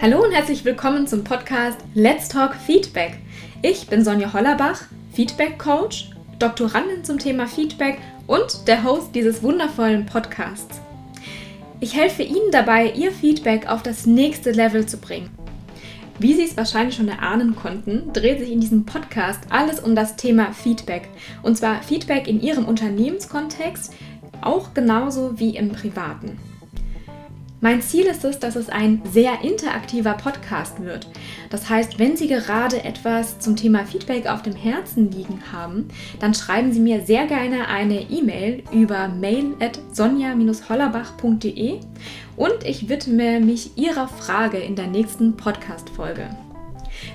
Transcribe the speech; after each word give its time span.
Hallo 0.00 0.22
und 0.22 0.30
herzlich 0.30 0.64
willkommen 0.64 1.08
zum 1.08 1.24
Podcast 1.24 1.80
Let's 1.92 2.28
Talk 2.28 2.54
Feedback. 2.54 3.18
Ich 3.62 3.88
bin 3.88 4.04
Sonja 4.04 4.32
Hollerbach, 4.32 4.82
Feedback 5.12 5.58
Coach, 5.58 6.10
Doktorandin 6.38 7.02
zum 7.02 7.18
Thema 7.18 7.48
Feedback 7.48 7.98
und 8.28 8.68
der 8.68 8.84
Host 8.84 9.12
dieses 9.16 9.42
wundervollen 9.42 10.06
Podcasts. 10.06 10.80
Ich 11.80 11.96
helfe 11.96 12.22
Ihnen 12.22 12.52
dabei, 12.52 12.92
Ihr 12.92 13.10
Feedback 13.10 13.68
auf 13.68 13.82
das 13.82 14.06
nächste 14.06 14.52
Level 14.52 14.86
zu 14.86 14.98
bringen. 14.98 15.30
Wie 16.20 16.34
Sie 16.34 16.44
es 16.44 16.56
wahrscheinlich 16.56 16.94
schon 16.94 17.08
erahnen 17.08 17.56
konnten, 17.56 18.12
dreht 18.12 18.38
sich 18.38 18.52
in 18.52 18.60
diesem 18.60 18.86
Podcast 18.86 19.40
alles 19.50 19.80
um 19.80 19.96
das 19.96 20.14
Thema 20.14 20.52
Feedback. 20.52 21.08
Und 21.42 21.56
zwar 21.56 21.82
Feedback 21.82 22.28
in 22.28 22.40
Ihrem 22.40 22.66
Unternehmenskontext, 22.66 23.92
auch 24.42 24.74
genauso 24.74 25.40
wie 25.40 25.56
im 25.56 25.70
privaten. 25.70 26.38
Mein 27.60 27.82
Ziel 27.82 28.06
ist 28.06 28.24
es, 28.24 28.38
dass 28.38 28.54
es 28.54 28.68
ein 28.68 29.02
sehr 29.10 29.42
interaktiver 29.42 30.14
Podcast 30.14 30.80
wird. 30.80 31.08
Das 31.50 31.68
heißt, 31.68 31.98
wenn 31.98 32.16
Sie 32.16 32.28
gerade 32.28 32.84
etwas 32.84 33.40
zum 33.40 33.56
Thema 33.56 33.84
Feedback 33.84 34.28
auf 34.28 34.42
dem 34.42 34.54
Herzen 34.54 35.10
liegen 35.10 35.42
haben, 35.50 35.88
dann 36.20 36.34
schreiben 36.34 36.72
Sie 36.72 36.78
mir 36.78 37.04
sehr 37.04 37.26
gerne 37.26 37.66
eine 37.66 38.02
E-Mail 38.02 38.62
über 38.70 39.08
mail 39.08 39.56
at 39.58 39.80
sonja-hollerbach.de 39.92 41.80
und 42.36 42.64
ich 42.64 42.88
widme 42.88 43.40
mich 43.40 43.76
Ihrer 43.76 44.06
Frage 44.06 44.58
in 44.58 44.76
der 44.76 44.86
nächsten 44.86 45.36
Podcast-Folge. 45.36 46.30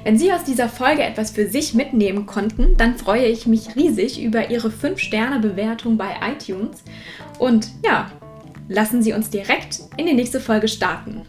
Wenn 0.03 0.17
Sie 0.17 0.33
aus 0.33 0.43
dieser 0.43 0.67
Folge 0.67 1.03
etwas 1.03 1.31
für 1.31 1.47
sich 1.47 1.73
mitnehmen 1.73 2.25
konnten, 2.25 2.75
dann 2.75 2.97
freue 2.97 3.27
ich 3.27 3.47
mich 3.47 3.77
riesig 3.77 4.21
über 4.21 4.49
Ihre 4.49 4.67
5-Sterne-Bewertung 4.67 5.95
bei 5.95 6.15
iTunes. 6.21 6.83
Und 7.39 7.69
ja, 7.85 8.11
lassen 8.67 9.03
Sie 9.03 9.13
uns 9.13 9.29
direkt 9.29 9.81
in 9.97 10.05
die 10.05 10.13
nächste 10.13 10.39
Folge 10.39 10.67
starten. 10.67 11.23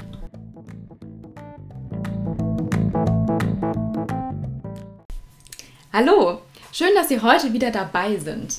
Hallo, 5.93 6.41
schön, 6.73 6.95
dass 6.95 7.09
Sie 7.09 7.21
heute 7.21 7.53
wieder 7.53 7.71
dabei 7.71 8.17
sind. 8.17 8.59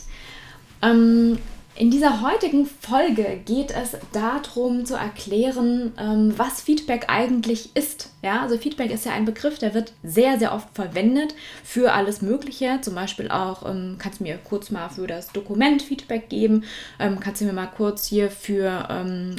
Ähm, 0.81 1.37
in 1.77 1.91
dieser 1.91 2.21
heutigen 2.21 2.65
Folge 2.65 3.41
geht 3.43 3.71
es 3.71 3.97
darum 4.13 4.85
zu 4.85 4.95
erklären, 4.95 5.91
ähm, 5.99 6.33
was 6.37 6.61
Feedback 6.61 7.05
eigentlich 7.09 7.75
ist. 7.75 8.11
Ja, 8.21 8.41
also 8.41 8.57
Feedback 8.57 8.91
ist 8.91 9.05
ja 9.05 9.11
ein 9.11 9.25
Begriff, 9.25 9.59
der 9.59 9.73
wird 9.73 9.91
sehr, 10.01 10.39
sehr 10.39 10.53
oft 10.53 10.69
verwendet 10.73 11.35
für 11.65 11.91
alles 11.91 12.21
Mögliche. 12.21 12.79
Zum 12.81 12.95
Beispiel 12.95 13.29
auch, 13.29 13.69
ähm, 13.69 13.97
kannst 13.99 14.21
du 14.21 14.23
mir 14.23 14.37
kurz 14.37 14.71
mal 14.71 14.87
für 14.87 15.05
das 15.05 15.33
Dokument 15.33 15.81
Feedback 15.81 16.29
geben, 16.29 16.63
ähm, 16.97 17.19
kannst 17.19 17.41
du 17.41 17.45
mir 17.45 17.53
mal 17.53 17.67
kurz 17.67 18.07
hier 18.07 18.31
für 18.31 18.55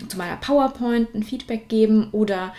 zu 0.08 0.16
meiner 0.16 0.36
PowerPoint 0.36 1.14
ein 1.14 1.22
Feedback 1.22 1.68
geben 1.68 2.08
oder 2.12 2.52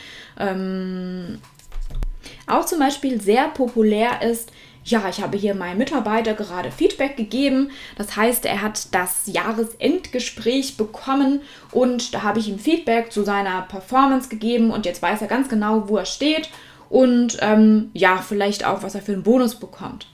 auch 2.47 2.65
zum 2.65 2.79
Beispiel 2.79 3.21
sehr 3.21 3.49
populär 3.49 4.21
ist, 4.21 4.51
ja, 4.89 5.07
ich 5.09 5.21
habe 5.21 5.37
hier 5.37 5.53
meinem 5.53 5.77
Mitarbeiter 5.77 6.33
gerade 6.33 6.71
Feedback 6.71 7.17
gegeben. 7.17 7.71
Das 7.97 8.15
heißt, 8.15 8.45
er 8.45 8.61
hat 8.61 8.93
das 8.95 9.23
Jahresendgespräch 9.27 10.77
bekommen 10.77 11.41
und 11.71 12.13
da 12.13 12.23
habe 12.23 12.39
ich 12.39 12.47
ihm 12.47 12.59
Feedback 12.59 13.11
zu 13.11 13.23
seiner 13.23 13.63
Performance 13.63 14.29
gegeben 14.29 14.71
und 14.71 14.85
jetzt 14.85 15.01
weiß 15.01 15.21
er 15.21 15.27
ganz 15.27 15.49
genau, 15.49 15.89
wo 15.89 15.97
er 15.97 16.05
steht 16.05 16.49
und 16.89 17.37
ähm, 17.41 17.91
ja, 17.93 18.17
vielleicht 18.17 18.65
auch, 18.65 18.81
was 18.81 18.95
er 18.95 19.01
für 19.01 19.13
einen 19.13 19.23
Bonus 19.23 19.55
bekommt. 19.55 20.07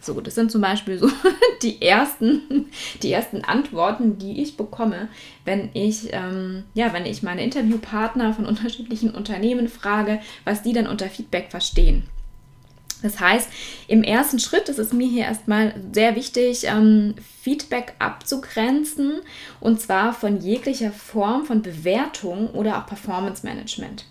So, 0.00 0.20
das 0.20 0.34
sind 0.34 0.50
zum 0.50 0.60
Beispiel 0.60 0.98
so 0.98 1.10
die 1.62 1.82
ersten, 1.82 2.66
die 3.02 3.12
ersten 3.12 3.42
Antworten, 3.42 4.18
die 4.18 4.42
ich 4.42 4.56
bekomme, 4.56 5.08
wenn 5.44 5.70
ich, 5.74 6.12
ähm, 6.12 6.64
ja, 6.74 6.92
wenn 6.92 7.06
ich 7.06 7.22
meine 7.22 7.42
Interviewpartner 7.42 8.32
von 8.32 8.46
unterschiedlichen 8.46 9.10
Unternehmen 9.10 9.68
frage, 9.68 10.20
was 10.44 10.62
die 10.62 10.72
dann 10.72 10.86
unter 10.86 11.08
Feedback 11.08 11.50
verstehen. 11.50 12.04
Das 13.04 13.20
heißt, 13.20 13.50
im 13.86 14.02
ersten 14.02 14.38
Schritt 14.38 14.70
ist 14.70 14.78
es 14.78 14.94
mir 14.94 15.06
hier 15.06 15.24
erstmal 15.24 15.74
sehr 15.92 16.16
wichtig, 16.16 16.64
ähm, 16.64 17.14
Feedback 17.42 17.92
abzugrenzen 17.98 19.20
und 19.60 19.78
zwar 19.78 20.14
von 20.14 20.40
jeglicher 20.40 20.90
Form 20.90 21.44
von 21.44 21.60
Bewertung 21.60 22.48
oder 22.48 22.78
auch 22.78 22.86
Performance 22.86 23.44
Management. 23.46 24.06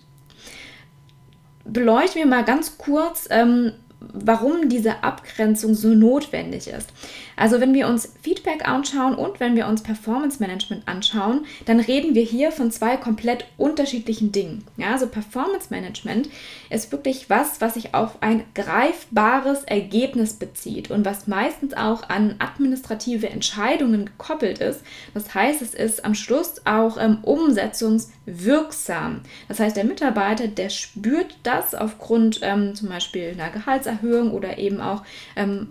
Beleuchten 1.64 2.20
wir 2.20 2.26
mal 2.26 2.44
ganz 2.44 2.78
kurz, 2.78 3.26
ähm, 3.30 3.72
warum 4.12 4.68
diese 4.68 5.02
Abgrenzung 5.02 5.74
so 5.74 5.88
notwendig 5.88 6.68
ist. 6.68 6.90
Also 7.36 7.60
wenn 7.60 7.74
wir 7.74 7.88
uns 7.88 8.12
Feedback 8.22 8.68
anschauen 8.68 9.14
und 9.14 9.40
wenn 9.40 9.56
wir 9.56 9.66
uns 9.66 9.82
Performance 9.82 10.40
Management 10.40 10.86
anschauen, 10.86 11.46
dann 11.64 11.80
reden 11.80 12.14
wir 12.14 12.22
hier 12.22 12.52
von 12.52 12.70
zwei 12.70 12.96
komplett 12.96 13.46
unterschiedlichen 13.56 14.30
Dingen. 14.30 14.64
Ja, 14.76 14.92
also 14.92 15.08
Performance 15.08 15.68
Management 15.70 16.28
ist 16.70 16.92
wirklich 16.92 17.28
was, 17.30 17.60
was 17.60 17.74
sich 17.74 17.94
auf 17.94 18.22
ein 18.22 18.44
greifbares 18.54 19.64
Ergebnis 19.64 20.34
bezieht 20.34 20.90
und 20.90 21.04
was 21.04 21.26
meistens 21.26 21.74
auch 21.74 22.08
an 22.08 22.36
administrative 22.38 23.28
Entscheidungen 23.28 24.06
gekoppelt 24.06 24.58
ist. 24.58 24.82
Das 25.12 25.34
heißt, 25.34 25.62
es 25.62 25.74
ist 25.74 26.04
am 26.04 26.14
Schluss 26.14 26.62
auch 26.64 26.98
ähm, 26.98 27.18
umsetzungswirksam. 27.22 29.22
Das 29.48 29.58
heißt, 29.58 29.76
der 29.76 29.84
Mitarbeiter, 29.84 30.46
der 30.46 30.68
spürt 30.68 31.36
das 31.42 31.74
aufgrund 31.74 32.40
ähm, 32.42 32.74
zum 32.74 32.88
Beispiel 32.88 33.36
einer 33.36 33.50
Gehaltserhöhung 33.50 33.93
oder 34.02 34.58
eben 34.58 34.80
auch 34.80 35.02
ähm, 35.36 35.68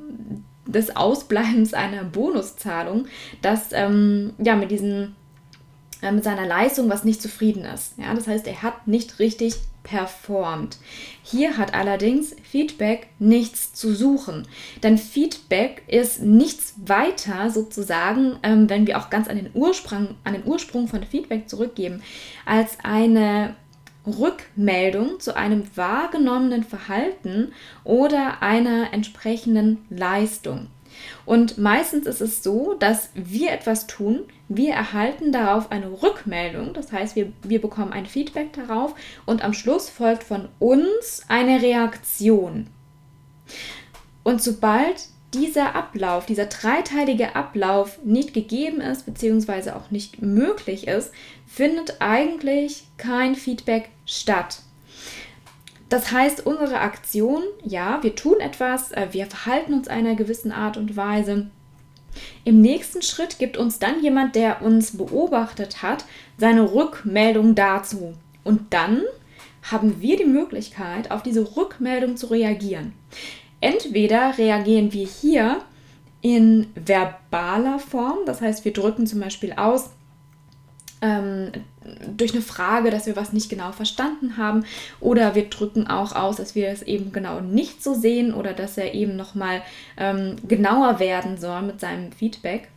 des 0.65 0.95
Ausbleibens 0.95 1.73
einer 1.73 2.03
Bonuszahlung, 2.03 3.07
dass 3.41 3.71
ähm, 3.71 4.33
ja 4.37 4.55
mit 4.55 4.71
diesen 4.71 5.15
äh, 6.01 6.11
mit 6.11 6.23
seiner 6.23 6.45
Leistung 6.45 6.89
was 6.89 7.03
nicht 7.03 7.21
zufrieden 7.21 7.65
ist. 7.65 7.97
Ja, 7.97 8.13
das 8.13 8.27
heißt, 8.27 8.47
er 8.47 8.61
hat 8.61 8.87
nicht 8.87 9.19
richtig 9.19 9.55
performt. 9.83 10.77
Hier 11.23 11.57
hat 11.57 11.73
allerdings 11.73 12.35
Feedback 12.43 13.07
nichts 13.19 13.73
zu 13.73 13.93
suchen, 13.93 14.47
denn 14.81 14.97
Feedback 14.97 15.83
ist 15.87 16.21
nichts 16.21 16.75
weiter 16.85 17.49
sozusagen, 17.49 18.37
ähm, 18.43 18.69
wenn 18.69 18.87
wir 18.87 18.97
auch 18.97 19.09
ganz 19.09 19.27
an 19.27 19.35
den 19.35 19.49
Ursprung, 19.53 20.15
an 20.23 20.33
den 20.33 20.45
Ursprung 20.45 20.87
von 20.87 21.03
Feedback 21.03 21.49
zurückgeben, 21.49 22.01
als 22.45 22.77
eine 22.83 23.55
Rückmeldung 24.05 25.19
zu 25.19 25.35
einem 25.35 25.63
wahrgenommenen 25.75 26.63
Verhalten 26.63 27.53
oder 27.83 28.41
einer 28.41 28.93
entsprechenden 28.93 29.85
Leistung. 29.89 30.67
Und 31.25 31.57
meistens 31.57 32.05
ist 32.05 32.21
es 32.21 32.43
so, 32.43 32.75
dass 32.75 33.09
wir 33.15 33.51
etwas 33.51 33.87
tun, 33.87 34.21
wir 34.47 34.73
erhalten 34.73 35.31
darauf 35.31 35.71
eine 35.71 36.03
Rückmeldung, 36.03 36.73
das 36.73 36.91
heißt, 36.91 37.15
wir, 37.15 37.31
wir 37.41 37.61
bekommen 37.61 37.93
ein 37.93 38.05
Feedback 38.05 38.53
darauf 38.53 38.93
und 39.25 39.43
am 39.43 39.53
Schluss 39.53 39.89
folgt 39.89 40.23
von 40.23 40.49
uns 40.59 41.23
eine 41.27 41.61
Reaktion. 41.61 42.67
Und 44.23 44.41
sobald 44.41 45.07
dieser 45.33 45.75
Ablauf, 45.75 46.25
dieser 46.27 46.45
dreiteilige 46.45 47.35
Ablauf 47.35 47.99
nicht 48.03 48.33
gegeben 48.33 48.81
ist, 48.81 49.05
beziehungsweise 49.05 49.75
auch 49.75 49.89
nicht 49.89 50.21
möglich 50.21 50.87
ist, 50.87 51.11
findet 51.47 52.01
eigentlich 52.01 52.83
kein 52.97 53.35
Feedback 53.35 53.89
statt. 54.05 54.59
Das 55.89 56.11
heißt, 56.11 56.45
unsere 56.45 56.79
Aktion, 56.79 57.43
ja, 57.63 58.01
wir 58.01 58.15
tun 58.15 58.39
etwas, 58.39 58.91
äh, 58.93 59.09
wir 59.11 59.27
verhalten 59.27 59.73
uns 59.73 59.87
einer 59.87 60.15
gewissen 60.15 60.51
Art 60.51 60.77
und 60.77 60.95
Weise. 60.97 61.47
Im 62.43 62.61
nächsten 62.61 63.01
Schritt 63.01 63.39
gibt 63.39 63.57
uns 63.57 63.79
dann 63.79 64.01
jemand, 64.01 64.35
der 64.35 64.61
uns 64.61 64.97
beobachtet 64.97 65.81
hat, 65.81 66.05
seine 66.37 66.73
Rückmeldung 66.73 67.55
dazu. 67.55 68.13
Und 68.43 68.73
dann 68.73 69.03
haben 69.63 70.01
wir 70.01 70.17
die 70.17 70.25
Möglichkeit, 70.25 71.11
auf 71.11 71.23
diese 71.23 71.55
Rückmeldung 71.55 72.17
zu 72.17 72.27
reagieren. 72.27 72.93
Entweder 73.61 74.37
reagieren 74.37 74.91
wir 74.91 75.07
hier 75.07 75.61
in 76.21 76.67
verbaler 76.75 77.79
Form, 77.79 78.19
das 78.25 78.41
heißt, 78.41 78.65
wir 78.65 78.73
drücken 78.73 79.07
zum 79.07 79.19
Beispiel 79.19 79.53
aus, 79.53 79.91
ähm, 81.01 81.51
durch 82.15 82.33
eine 82.33 82.41
Frage, 82.41 82.89
dass 82.89 83.05
wir 83.05 83.15
was 83.15 83.33
nicht 83.33 83.49
genau 83.49 83.71
verstanden 83.71 84.37
haben 84.37 84.65
oder 84.99 85.35
wir 85.35 85.49
drücken 85.49 85.87
auch 85.87 86.15
aus, 86.15 86.37
dass 86.37 86.55
wir 86.55 86.69
es 86.69 86.81
eben 86.81 87.11
genau 87.11 87.39
nicht 87.41 87.83
so 87.83 87.93
sehen 87.93 88.33
oder 88.33 88.53
dass 88.53 88.77
er 88.77 88.93
eben 88.93 89.15
nochmal 89.15 89.61
ähm, 89.97 90.35
genauer 90.47 90.99
werden 90.99 91.37
soll 91.37 91.61
mit 91.61 91.79
seinem 91.79 92.11
Feedback. 92.11 92.69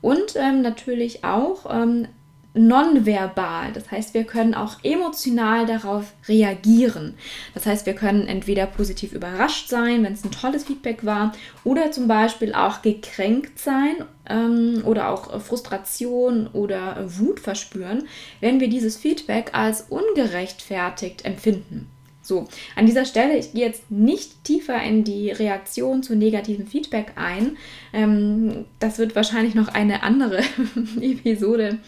Und 0.00 0.36
ähm, 0.36 0.60
natürlich 0.60 1.24
auch 1.24 1.64
ähm, 1.70 2.08
nonverbal. 2.54 3.72
Das 3.72 3.90
heißt, 3.90 4.14
wir 4.14 4.24
können 4.24 4.54
auch 4.54 4.76
emotional 4.82 5.66
darauf 5.66 6.12
reagieren. 6.28 7.14
Das 7.52 7.66
heißt, 7.66 7.84
wir 7.84 7.94
können 7.94 8.26
entweder 8.26 8.66
positiv 8.66 9.12
überrascht 9.12 9.68
sein, 9.68 10.02
wenn 10.04 10.12
es 10.12 10.24
ein 10.24 10.30
tolles 10.30 10.64
Feedback 10.64 11.04
war, 11.04 11.32
oder 11.64 11.90
zum 11.90 12.08
Beispiel 12.08 12.54
auch 12.54 12.82
gekränkt 12.82 13.58
sein 13.58 13.96
ähm, 14.28 14.82
oder 14.84 15.10
auch 15.10 15.40
Frustration 15.40 16.46
oder 16.46 17.04
Wut 17.18 17.40
verspüren, 17.40 18.04
wenn 18.40 18.60
wir 18.60 18.68
dieses 18.68 18.96
Feedback 18.96 19.50
als 19.52 19.82
ungerechtfertigt 19.82 21.24
empfinden. 21.24 21.90
So, 22.24 22.48
an 22.74 22.86
dieser 22.86 23.04
Stelle, 23.04 23.36
ich 23.36 23.52
gehe 23.52 23.66
jetzt 23.66 23.90
nicht 23.90 24.44
tiefer 24.44 24.82
in 24.82 25.04
die 25.04 25.30
Reaktion 25.30 26.02
zu 26.02 26.16
negativem 26.16 26.66
Feedback 26.66 27.12
ein. 27.16 27.58
Ähm, 27.92 28.64
das 28.80 28.98
wird 28.98 29.14
wahrscheinlich 29.14 29.54
noch 29.54 29.68
eine 29.68 30.02
andere 30.02 30.40
Episode 31.00 31.78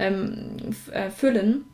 ähm, 0.00 0.56
äh, 0.90 1.10
füllen. 1.10 1.64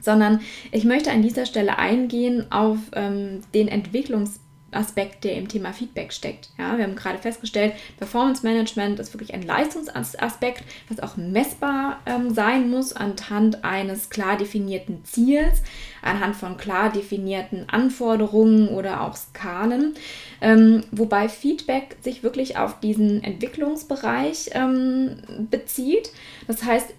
sondern 0.00 0.40
ich 0.70 0.84
möchte 0.84 1.10
an 1.10 1.22
dieser 1.22 1.44
Stelle 1.44 1.76
eingehen 1.76 2.52
auf 2.52 2.78
ähm, 2.92 3.40
den 3.52 3.66
Entwicklungs 3.66 4.38
Aspekt, 4.72 5.24
der 5.24 5.36
im 5.36 5.48
Thema 5.48 5.72
Feedback 5.72 6.12
steckt. 6.12 6.50
Ja, 6.58 6.76
wir 6.76 6.84
haben 6.84 6.96
gerade 6.96 7.18
festgestellt, 7.18 7.74
Performance 7.98 8.44
Management 8.46 8.98
ist 9.00 9.12
wirklich 9.12 9.34
ein 9.34 9.42
Leistungsaspekt, 9.42 10.64
was 10.88 11.00
auch 11.00 11.16
messbar 11.16 12.00
ähm, 12.06 12.32
sein 12.34 12.70
muss 12.70 12.92
anhand 12.92 13.64
eines 13.64 14.10
klar 14.10 14.36
definierten 14.36 15.04
Ziels, 15.04 15.62
anhand 16.02 16.36
von 16.36 16.56
klar 16.56 16.90
definierten 16.90 17.68
Anforderungen 17.68 18.68
oder 18.68 19.02
auch 19.02 19.16
Skalen. 19.16 19.94
Ähm, 20.40 20.84
wobei 20.90 21.28
Feedback 21.28 21.96
sich 22.02 22.22
wirklich 22.22 22.56
auf 22.56 22.80
diesen 22.80 23.22
Entwicklungsbereich 23.22 24.50
ähm, 24.52 25.16
bezieht. 25.50 26.10
Das 26.46 26.64
heißt, 26.64 26.94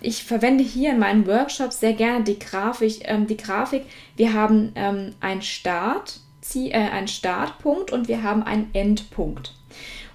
ich 0.00 0.24
verwende 0.24 0.64
hier 0.64 0.90
in 0.92 0.98
meinen 0.98 1.26
Workshops 1.26 1.80
sehr 1.80 1.92
gerne 1.92 2.24
die 2.24 2.38
Grafik. 2.38 3.00
Ähm, 3.04 3.26
die 3.26 3.36
Grafik. 3.36 3.84
Wir 4.16 4.32
haben 4.32 4.72
ähm, 4.74 5.14
einen 5.20 5.42
Start 5.42 6.20
Ziel, 6.40 6.70
äh, 6.70 6.74
einen 6.74 7.08
Startpunkt 7.08 7.92
und 7.92 8.08
wir 8.08 8.22
haben 8.22 8.42
einen 8.42 8.70
Endpunkt. 8.72 9.54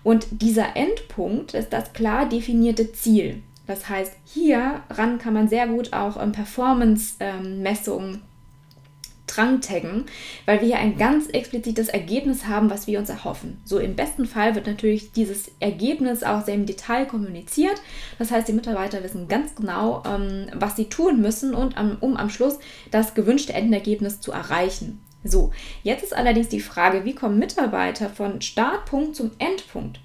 Und 0.04 0.28
dieser 0.30 0.76
Endpunkt 0.76 1.54
ist 1.54 1.74
das 1.74 1.94
klar 1.94 2.30
definierte 2.30 2.92
Ziel. 2.94 3.42
Das 3.68 3.90
heißt, 3.90 4.14
hieran 4.26 5.18
kann 5.18 5.34
man 5.34 5.48
sehr 5.48 5.68
gut 5.68 5.94
auch 5.94 6.22
ähm, 6.22 6.32
Performance-Messungen 6.32 8.14
ähm, 8.14 8.22
dran 9.28 9.62
taggen, 9.62 10.06
weil 10.46 10.62
wir 10.62 10.68
hier 10.68 10.78
ein 10.78 10.98
ganz 10.98 11.28
explizites 11.28 11.90
Ergebnis 11.90 12.46
haben, 12.46 12.70
was 12.70 12.88
wir 12.88 13.00
uns 13.00 13.10
erhoffen. 13.10 13.60
So 13.66 13.80
im 13.80 13.96
besten 13.96 14.26
Fall 14.26 14.56
wird 14.56 14.68
natürlich 14.68 15.12
dieses 15.12 15.52
Ergebnis 15.60 16.24
auch 16.24 16.46
sehr 16.46 16.54
im 16.54 16.66
Detail 16.66 17.06
kommuniziert. 17.06 17.82
Das 18.20 18.32
heißt, 18.32 18.48
die 18.48 18.54
Mitarbeiter 18.54 19.04
wissen 19.04 19.28
ganz 19.28 19.56
genau, 19.56 20.04
ähm, 20.06 20.48
was 20.54 20.76
sie 20.76 20.86
tun 20.86 21.22
müssen, 21.22 21.54
und, 21.54 21.76
um 22.02 22.18
am 22.18 22.30
Schluss 22.30 22.60
das 22.92 23.14
gewünschte 23.14 23.54
Endergebnis 23.54 24.22
zu 24.22 24.32
erreichen. 24.32 25.02
So, 25.28 25.52
jetzt 25.82 26.04
ist 26.04 26.16
allerdings 26.16 26.50
die 26.50 26.60
Frage, 26.60 27.04
wie 27.04 27.16
kommen 27.16 27.40
Mitarbeiter 27.40 28.10
von 28.12 28.42
Startpunkt 28.42 29.16
zum 29.16 29.32
Endpunkt? 29.40 30.00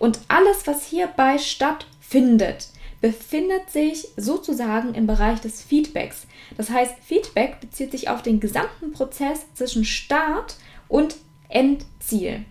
Und 0.00 0.18
alles, 0.26 0.66
was 0.66 0.84
hierbei 0.84 1.38
stattfindet, 1.38 2.68
befindet 3.00 3.70
sich 3.70 4.08
sozusagen 4.16 4.94
im 4.94 5.06
Bereich 5.06 5.40
des 5.40 5.62
Feedbacks. 5.62 6.26
Das 6.56 6.70
heißt, 6.70 6.94
Feedback 7.04 7.60
bezieht 7.60 7.92
sich 7.92 8.08
auf 8.08 8.22
den 8.22 8.40
gesamten 8.40 8.92
Prozess 8.92 9.46
zwischen 9.54 9.84
Start 9.84 10.56
und 10.88 11.14
Endziel. 11.48 12.44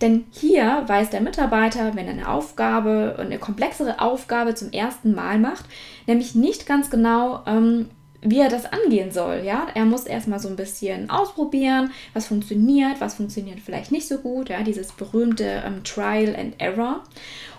Denn 0.00 0.26
hier 0.32 0.82
weiß 0.86 1.10
der 1.10 1.20
Mitarbeiter, 1.20 1.94
wenn 1.94 2.06
er 2.06 2.12
eine 2.12 2.28
Aufgabe, 2.28 3.16
eine 3.18 3.38
komplexere 3.38 4.00
Aufgabe 4.00 4.56
zum 4.56 4.72
ersten 4.72 5.14
Mal 5.14 5.38
macht, 5.38 5.66
nämlich 6.06 6.34
nicht 6.34 6.66
ganz 6.66 6.90
genau, 6.90 7.44
ähm, 7.46 7.88
wie 8.20 8.40
er 8.40 8.48
das 8.48 8.64
angehen 8.66 9.12
soll. 9.12 9.42
Ja, 9.44 9.68
er 9.74 9.84
muss 9.84 10.04
erstmal 10.04 10.40
so 10.40 10.48
ein 10.48 10.56
bisschen 10.56 11.08
ausprobieren, 11.10 11.92
was 12.14 12.26
funktioniert, 12.26 13.00
was 13.00 13.14
funktioniert 13.14 13.60
vielleicht 13.60 13.92
nicht 13.92 14.08
so 14.08 14.18
gut. 14.18 14.48
Ja, 14.48 14.62
dieses 14.62 14.92
berühmte 14.92 15.62
ähm, 15.64 15.84
Trial 15.84 16.34
and 16.36 16.54
Error. 16.58 17.04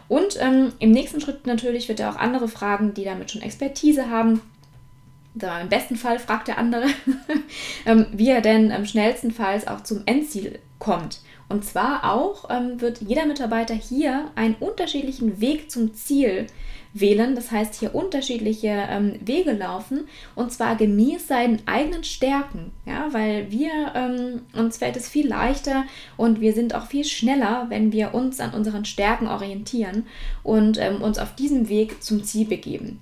Und 0.08 0.38
ähm, 0.42 0.74
im 0.80 0.92
nächsten 0.92 1.22
Schritt 1.22 1.46
natürlich 1.46 1.88
wird 1.88 2.00
er 2.00 2.10
auch 2.10 2.18
andere 2.18 2.48
fragen, 2.48 2.94
die 2.94 3.04
damit 3.04 3.32
schon 3.32 3.42
Expertise 3.42 4.10
haben. 4.10 4.42
Im 5.48 5.70
besten 5.70 5.96
Fall 5.96 6.20
fragt 6.20 6.48
der 6.48 6.58
andere, 6.58 6.86
ähm, 7.86 8.08
wie 8.12 8.30
er 8.30 8.42
denn 8.42 8.72
am 8.72 8.86
schnellstenfalls 8.86 9.68
auch 9.68 9.82
zum 9.82 10.04
Endziel 10.06 10.60
kommt. 10.80 11.22
Und 11.50 11.66
zwar 11.66 12.14
auch 12.14 12.50
ähm, 12.52 12.80
wird 12.80 13.02
jeder 13.02 13.26
Mitarbeiter 13.26 13.74
hier 13.74 14.30
einen 14.36 14.56
unterschiedlichen 14.60 15.42
Weg 15.42 15.72
zum 15.72 15.96
Ziel 15.96 16.46
wählen. 16.94 17.36
Das 17.36 17.52
heißt, 17.52 17.76
hier 17.76 17.96
unterschiedliche 17.96 18.68
ähm, 18.68 19.20
Wege 19.26 19.52
laufen 19.52 20.08
und 20.36 20.52
zwar 20.52 20.76
gemäß 20.76 21.28
seinen 21.28 21.62
eigenen 21.66 22.04
Stärken. 22.04 22.72
Ja, 22.86 23.08
weil 23.12 23.52
wir, 23.52 23.72
ähm, 23.96 24.42
uns 24.54 24.78
fällt 24.78 24.96
es 24.96 25.10
viel 25.10 25.28
leichter 25.28 25.86
und 26.18 26.40
wir 26.40 26.54
sind 26.54 26.76
auch 26.76 26.86
viel 26.86 27.04
schneller, 27.04 27.66
wenn 27.70 27.92
wir 27.92 28.14
uns 28.14 28.40
an 28.40 28.54
unseren 28.54 28.86
Stärken 28.86 29.28
orientieren 29.28 30.06
und 30.44 30.78
ähm, 30.80 31.02
uns 31.02 31.18
auf 31.18 31.34
diesem 31.36 31.68
Weg 31.68 32.04
zum 32.04 32.24
Ziel 32.24 32.46
begeben. 32.46 33.00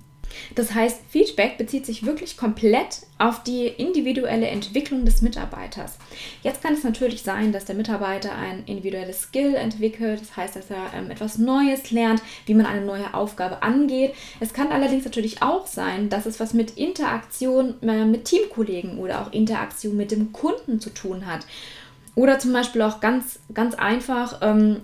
Das 0.54 0.74
heißt, 0.74 1.00
Feedback 1.08 1.58
bezieht 1.58 1.86
sich 1.86 2.04
wirklich 2.04 2.36
komplett 2.36 3.00
auf 3.18 3.42
die 3.42 3.66
individuelle 3.66 4.46
Entwicklung 4.46 5.04
des 5.04 5.22
Mitarbeiters. 5.22 5.98
Jetzt 6.42 6.62
kann 6.62 6.74
es 6.74 6.84
natürlich 6.84 7.22
sein, 7.22 7.52
dass 7.52 7.64
der 7.64 7.74
Mitarbeiter 7.74 8.34
ein 8.34 8.64
individuelles 8.66 9.22
Skill 9.22 9.54
entwickelt, 9.54 10.20
das 10.20 10.36
heißt, 10.36 10.56
dass 10.56 10.70
er 10.70 10.92
ähm, 10.94 11.10
etwas 11.10 11.38
Neues 11.38 11.90
lernt, 11.90 12.22
wie 12.46 12.54
man 12.54 12.66
eine 12.66 12.84
neue 12.84 13.12
Aufgabe 13.14 13.62
angeht. 13.62 14.14
Es 14.40 14.52
kann 14.52 14.68
allerdings 14.68 15.04
natürlich 15.04 15.42
auch 15.42 15.66
sein, 15.66 16.08
dass 16.08 16.26
es 16.26 16.38
was 16.38 16.54
mit 16.54 16.76
Interaktion 16.76 17.74
äh, 17.82 18.04
mit 18.04 18.24
Teamkollegen 18.24 18.98
oder 18.98 19.22
auch 19.22 19.32
Interaktion 19.32 19.96
mit 19.96 20.12
dem 20.12 20.32
Kunden 20.32 20.80
zu 20.80 20.90
tun 20.90 21.26
hat. 21.26 21.44
Oder 22.14 22.38
zum 22.38 22.52
Beispiel 22.52 22.82
auch 22.82 23.00
ganz, 23.00 23.38
ganz 23.54 23.74
einfach, 23.74 24.40
ähm, 24.42 24.80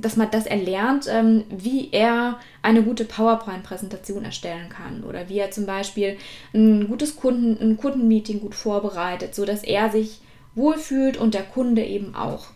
dass 0.00 0.16
man 0.16 0.30
das 0.30 0.46
erlernt, 0.46 1.06
ähm, 1.08 1.44
wie 1.50 1.90
er 1.92 2.38
eine 2.62 2.82
gute 2.82 3.04
PowerPoint-Präsentation 3.04 4.24
erstellen 4.24 4.68
kann. 4.68 5.02
Oder 5.04 5.28
wie 5.28 5.38
er 5.38 5.50
zum 5.50 5.66
Beispiel 5.66 6.18
ein 6.52 6.88
gutes 6.88 7.16
Kunden, 7.16 7.56
ein 7.60 7.76
Kundenmeeting 7.76 8.40
gut 8.40 8.54
vorbereitet, 8.54 9.34
sodass 9.34 9.62
er 9.62 9.90
sich 9.90 10.20
wohlfühlt 10.54 11.16
und 11.16 11.34
der 11.34 11.44
Kunde 11.44 11.84
eben 11.84 12.14
auch. 12.14 12.46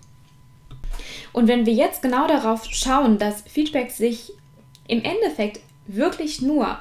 Und 1.33 1.49
wenn 1.49 1.67
wir 1.67 1.75
jetzt 1.75 2.03
genau 2.03 2.27
darauf 2.27 2.65
schauen, 2.65 3.19
dass 3.19 3.43
Feedback 3.43 3.91
sich 3.91 4.33
im 4.89 5.03
Endeffekt 5.03 5.61
wirklich 5.87 6.43
nur 6.43 6.79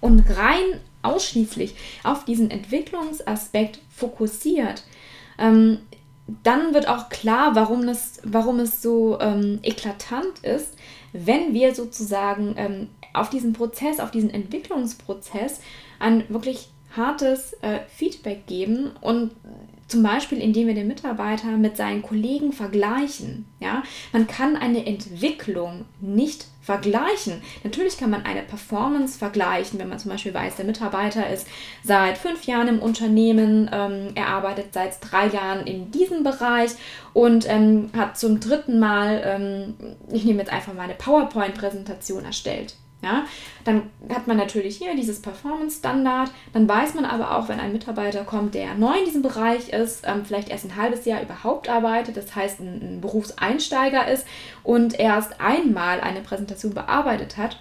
und 0.00 0.20
rein 0.36 0.80
ausschließlich 1.02 1.74
auf 2.04 2.24
diesen 2.24 2.50
Entwicklungsaspekt 2.50 3.80
fokussiert, 3.94 4.84
ähm, 5.38 5.78
dann 6.42 6.74
wird 6.74 6.88
auch 6.88 7.08
klar, 7.08 7.54
warum 7.54 7.88
es, 7.88 8.20
warum 8.24 8.60
es 8.60 8.82
so 8.82 9.18
ähm, 9.20 9.58
eklatant 9.62 10.40
ist, 10.42 10.76
wenn 11.12 11.54
wir 11.54 11.74
sozusagen 11.74 12.54
ähm, 12.56 12.88
auf 13.12 13.30
diesen 13.30 13.52
Prozess, 13.52 14.00
auf 14.00 14.10
diesen 14.10 14.30
Entwicklungsprozess 14.30 15.60
ein 15.98 16.24
wirklich 16.28 16.70
hartes 16.96 17.54
äh, 17.62 17.80
Feedback 17.88 18.46
geben 18.46 18.90
und 19.00 19.32
zum 19.86 20.02
Beispiel, 20.04 20.38
indem 20.38 20.68
wir 20.68 20.74
den 20.74 20.86
Mitarbeiter 20.86 21.56
mit 21.56 21.76
seinen 21.76 22.02
Kollegen 22.02 22.52
vergleichen. 22.52 23.46
Ja? 23.58 23.82
Man 24.12 24.28
kann 24.28 24.56
eine 24.56 24.86
Entwicklung 24.86 25.84
nicht 26.00 26.46
vergleichen. 26.60 27.42
Natürlich 27.64 27.96
kann 27.96 28.10
man 28.10 28.24
eine 28.24 28.42
Performance 28.42 29.18
vergleichen, 29.18 29.78
wenn 29.78 29.88
man 29.88 29.98
zum 29.98 30.10
Beispiel 30.10 30.34
weiß, 30.34 30.56
der 30.56 30.64
Mitarbeiter 30.64 31.28
ist 31.28 31.46
seit 31.82 32.18
fünf 32.18 32.44
Jahren 32.44 32.68
im 32.68 32.78
Unternehmen, 32.80 33.70
ähm, 33.72 34.12
er 34.14 34.28
arbeitet 34.28 34.74
seit 34.74 34.98
drei 35.00 35.26
Jahren 35.28 35.66
in 35.66 35.90
diesem 35.90 36.22
Bereich 36.22 36.70
und 37.12 37.48
ähm, 37.48 37.90
hat 37.96 38.18
zum 38.18 38.40
dritten 38.40 38.78
Mal, 38.78 39.22
ähm, 39.24 39.74
ich 40.12 40.24
nehme 40.24 40.40
jetzt 40.40 40.52
einfach 40.52 40.74
mal 40.74 40.82
eine 40.82 40.94
PowerPoint-Präsentation 40.94 42.24
erstellt. 42.24 42.76
Ja, 43.02 43.24
dann 43.64 43.88
hat 44.12 44.26
man 44.26 44.36
natürlich 44.36 44.76
hier 44.76 44.94
dieses 44.94 45.22
Performance-Standard. 45.22 46.30
Dann 46.52 46.68
weiß 46.68 46.94
man 46.94 47.06
aber 47.06 47.36
auch, 47.36 47.48
wenn 47.48 47.58
ein 47.58 47.72
Mitarbeiter 47.72 48.24
kommt, 48.24 48.54
der 48.54 48.74
neu 48.74 48.98
in 48.98 49.06
diesem 49.06 49.22
Bereich 49.22 49.70
ist, 49.70 50.04
ähm, 50.06 50.26
vielleicht 50.26 50.50
erst 50.50 50.66
ein 50.66 50.76
halbes 50.76 51.06
Jahr 51.06 51.22
überhaupt 51.22 51.70
arbeitet, 51.70 52.18
das 52.18 52.34
heißt 52.36 52.60
ein, 52.60 52.96
ein 52.96 53.00
Berufseinsteiger 53.00 54.06
ist 54.06 54.26
und 54.62 54.98
erst 55.00 55.40
einmal 55.40 56.00
eine 56.00 56.20
Präsentation 56.20 56.74
bearbeitet 56.74 57.38
hat, 57.38 57.58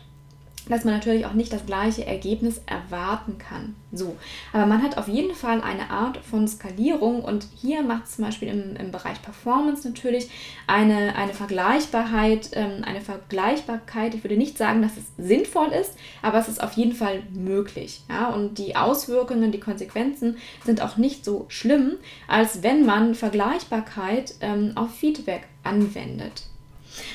dass 0.70 0.86
man 0.86 0.94
natürlich 0.94 1.26
auch 1.26 1.34
nicht 1.34 1.52
das 1.52 1.66
gleiche 1.66 2.06
Ergebnis 2.06 2.62
erwarten 2.66 3.38
kann. 3.38 3.76
So, 3.92 4.16
aber 4.54 4.68
man 4.68 4.84
hat 4.84 4.98
auf 4.98 5.08
jeden 5.08 5.34
Fall 5.34 5.62
eine 5.62 5.90
Art 5.90 6.18
von 6.18 6.48
Skalierung 6.48 7.24
und 7.24 7.48
hier 7.60 7.82
macht 7.82 8.06
es 8.06 8.16
zum 8.16 8.26
Beispiel 8.26 8.48
im, 8.48 8.76
im 8.76 8.92
Bereich 8.92 9.22
Performance 9.22 9.88
natürlich 9.88 10.30
eine, 10.68 11.16
eine 11.16 11.34
Vergleichbarkeit, 11.34 12.52
ähm, 12.54 12.84
eine 12.84 13.02
Vergleichbarkeit. 13.02 14.14
Ich 14.14 14.24
würde 14.24 14.38
nicht 14.38 14.58
sagen, 14.58 14.84
dass 14.84 14.92
es 14.96 15.06
sinnvoll 15.18 15.70
ist, 15.70 15.96
aber 16.22 16.38
es 16.38 16.48
ist 16.48 16.62
auf 16.62 16.74
jeden 16.74 16.94
Fall 16.94 17.24
möglich. 17.34 18.02
Ja? 18.08 18.30
Und 18.30 18.60
die 18.60 18.76
Auswirkungen, 18.76 19.52
die 19.52 19.60
Konsequenzen 19.60 20.38
sind 20.64 20.82
auch 20.82 20.98
nicht 20.98 21.26
so 21.26 21.46
schlimm, 21.50 21.94
als 22.28 22.62
wenn 22.62 22.86
man 22.86 23.16
Vergleichbarkeit 23.16 24.36
ähm, 24.42 24.74
auf 24.76 24.94
Feedback 24.94 25.48
anwendet. 25.64 26.44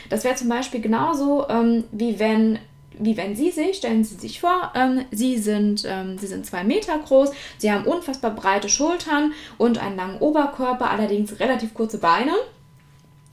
Das 0.08 0.25
wäre 0.25 0.34
zum 0.34 0.49
Beispiel 0.49 0.80
genauso, 0.80 1.49
ähm, 1.49 1.84
wie 1.92 2.18
wenn 2.18 2.58
wie 2.99 3.17
wenn 3.17 3.37
Sie 3.37 3.51
sich, 3.51 3.77
stellen 3.77 4.05
Sie 4.05 4.17
sich 4.17 4.41
vor, 4.41 4.73
ähm, 4.75 5.05
Sie, 5.11 5.39
sind, 5.39 5.85
ähm, 5.87 6.19
Sie 6.19 6.27
sind 6.27 6.47
zwei 6.47 6.65
Meter 6.65 6.99
groß, 6.99 7.31
Sie 7.59 7.71
haben 7.71 7.85
unfassbar 7.85 8.33
breite 8.33 8.69
Schultern 8.69 9.33
und 9.59 9.79
einen 9.79 9.97
langen 9.97 10.19
Oberkörper, 10.19 10.91
allerdings 10.91 11.41
relativ 11.41 11.75
kurze 11.75 11.99
Beine. 11.99 12.33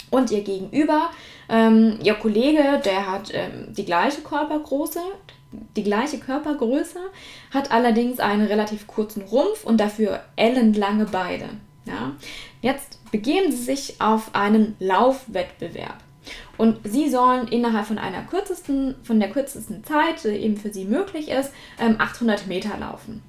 Und 0.10 0.30
Ihr 0.30 0.42
Gegenüber, 0.42 1.10
ähm, 1.48 2.00
Ihr 2.04 2.16
Kollege, 2.16 2.82
der 2.84 3.10
hat 3.10 3.32
ähm, 3.34 3.68
die 3.70 3.86
gleiche 3.86 4.22
Körpergröße, 4.22 5.00
die 5.76 5.84
gleiche 5.84 6.20
Körpergröße, 6.20 7.00
hat 7.52 7.72
allerdings 7.72 8.20
einen 8.20 8.46
relativ 8.46 8.88
kurzen 8.88 9.24
Rumpf 9.24 9.64
und 9.64 9.80
dafür 9.80 10.22
ellenlange 10.36 11.06
Beine. 11.06 11.50
Ja? 11.86 12.14
Jetzt 12.62 13.00
begeben 13.12 13.52
Sie 13.52 13.64
sich 13.64 14.02
auf 14.02 14.34
einen 14.34 14.76
Laufwettbewerb. 14.80 15.98
Und 16.62 16.78
sie 16.84 17.10
sollen 17.10 17.48
innerhalb 17.48 17.88
von 17.88 17.98
einer 17.98 18.22
kürzesten, 18.22 18.94
von 19.02 19.20
der 19.20 19.32
kürzesten 19.32 19.84
Zeit, 19.84 20.24
die 20.24 20.28
eben 20.28 20.58
für 20.58 20.72
sie 20.72 20.86
möglich 20.86 21.32
ist, 21.32 21.52
800 21.80 22.44
ähm, 22.44 22.48
Meter 22.50 22.78
laufen. 22.78 23.24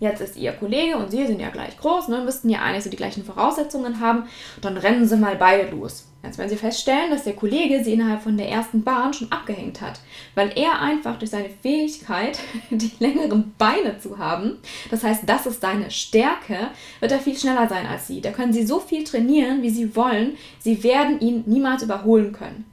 Jetzt 0.00 0.22
ist 0.22 0.36
ihr 0.36 0.52
Kollege 0.52 0.96
und 0.96 1.10
sie 1.10 1.26
sind 1.26 1.40
ja 1.40 1.50
gleich 1.50 1.76
groß, 1.76 2.08
ne, 2.08 2.22
müssten 2.24 2.48
ja 2.48 2.60
eigentlich 2.60 2.84
so 2.84 2.90
die 2.90 2.96
gleichen 2.96 3.22
Voraussetzungen 3.22 4.00
haben. 4.00 4.24
Dann 4.62 4.78
rennen 4.78 5.06
sie 5.06 5.16
mal 5.16 5.36
beide 5.36 5.70
los. 5.70 6.06
Jetzt 6.22 6.38
werden 6.38 6.48
sie 6.48 6.56
feststellen, 6.56 7.10
dass 7.10 7.24
der 7.24 7.34
Kollege 7.34 7.84
sie 7.84 7.92
innerhalb 7.92 8.22
von 8.22 8.38
der 8.38 8.48
ersten 8.48 8.82
Bahn 8.82 9.12
schon 9.12 9.30
abgehängt 9.30 9.82
hat, 9.82 10.00
weil 10.34 10.52
er 10.56 10.80
einfach 10.80 11.18
durch 11.18 11.30
seine 11.30 11.50
Fähigkeit, 11.50 12.38
die 12.70 12.92
längeren 12.98 13.54
Beine 13.58 13.98
zu 13.98 14.16
haben, 14.16 14.58
das 14.90 15.04
heißt, 15.04 15.22
das 15.26 15.44
ist 15.44 15.60
seine 15.60 15.90
Stärke, 15.90 16.68
wird 17.00 17.12
er 17.12 17.20
viel 17.20 17.36
schneller 17.36 17.68
sein 17.68 17.86
als 17.86 18.06
sie. 18.06 18.22
Da 18.22 18.32
können 18.32 18.54
sie 18.54 18.66
so 18.66 18.80
viel 18.80 19.04
trainieren, 19.04 19.62
wie 19.62 19.70
sie 19.70 19.94
wollen, 19.96 20.38
sie 20.58 20.82
werden 20.82 21.20
ihn 21.20 21.44
niemals 21.46 21.82
überholen 21.82 22.32
können. 22.32 22.64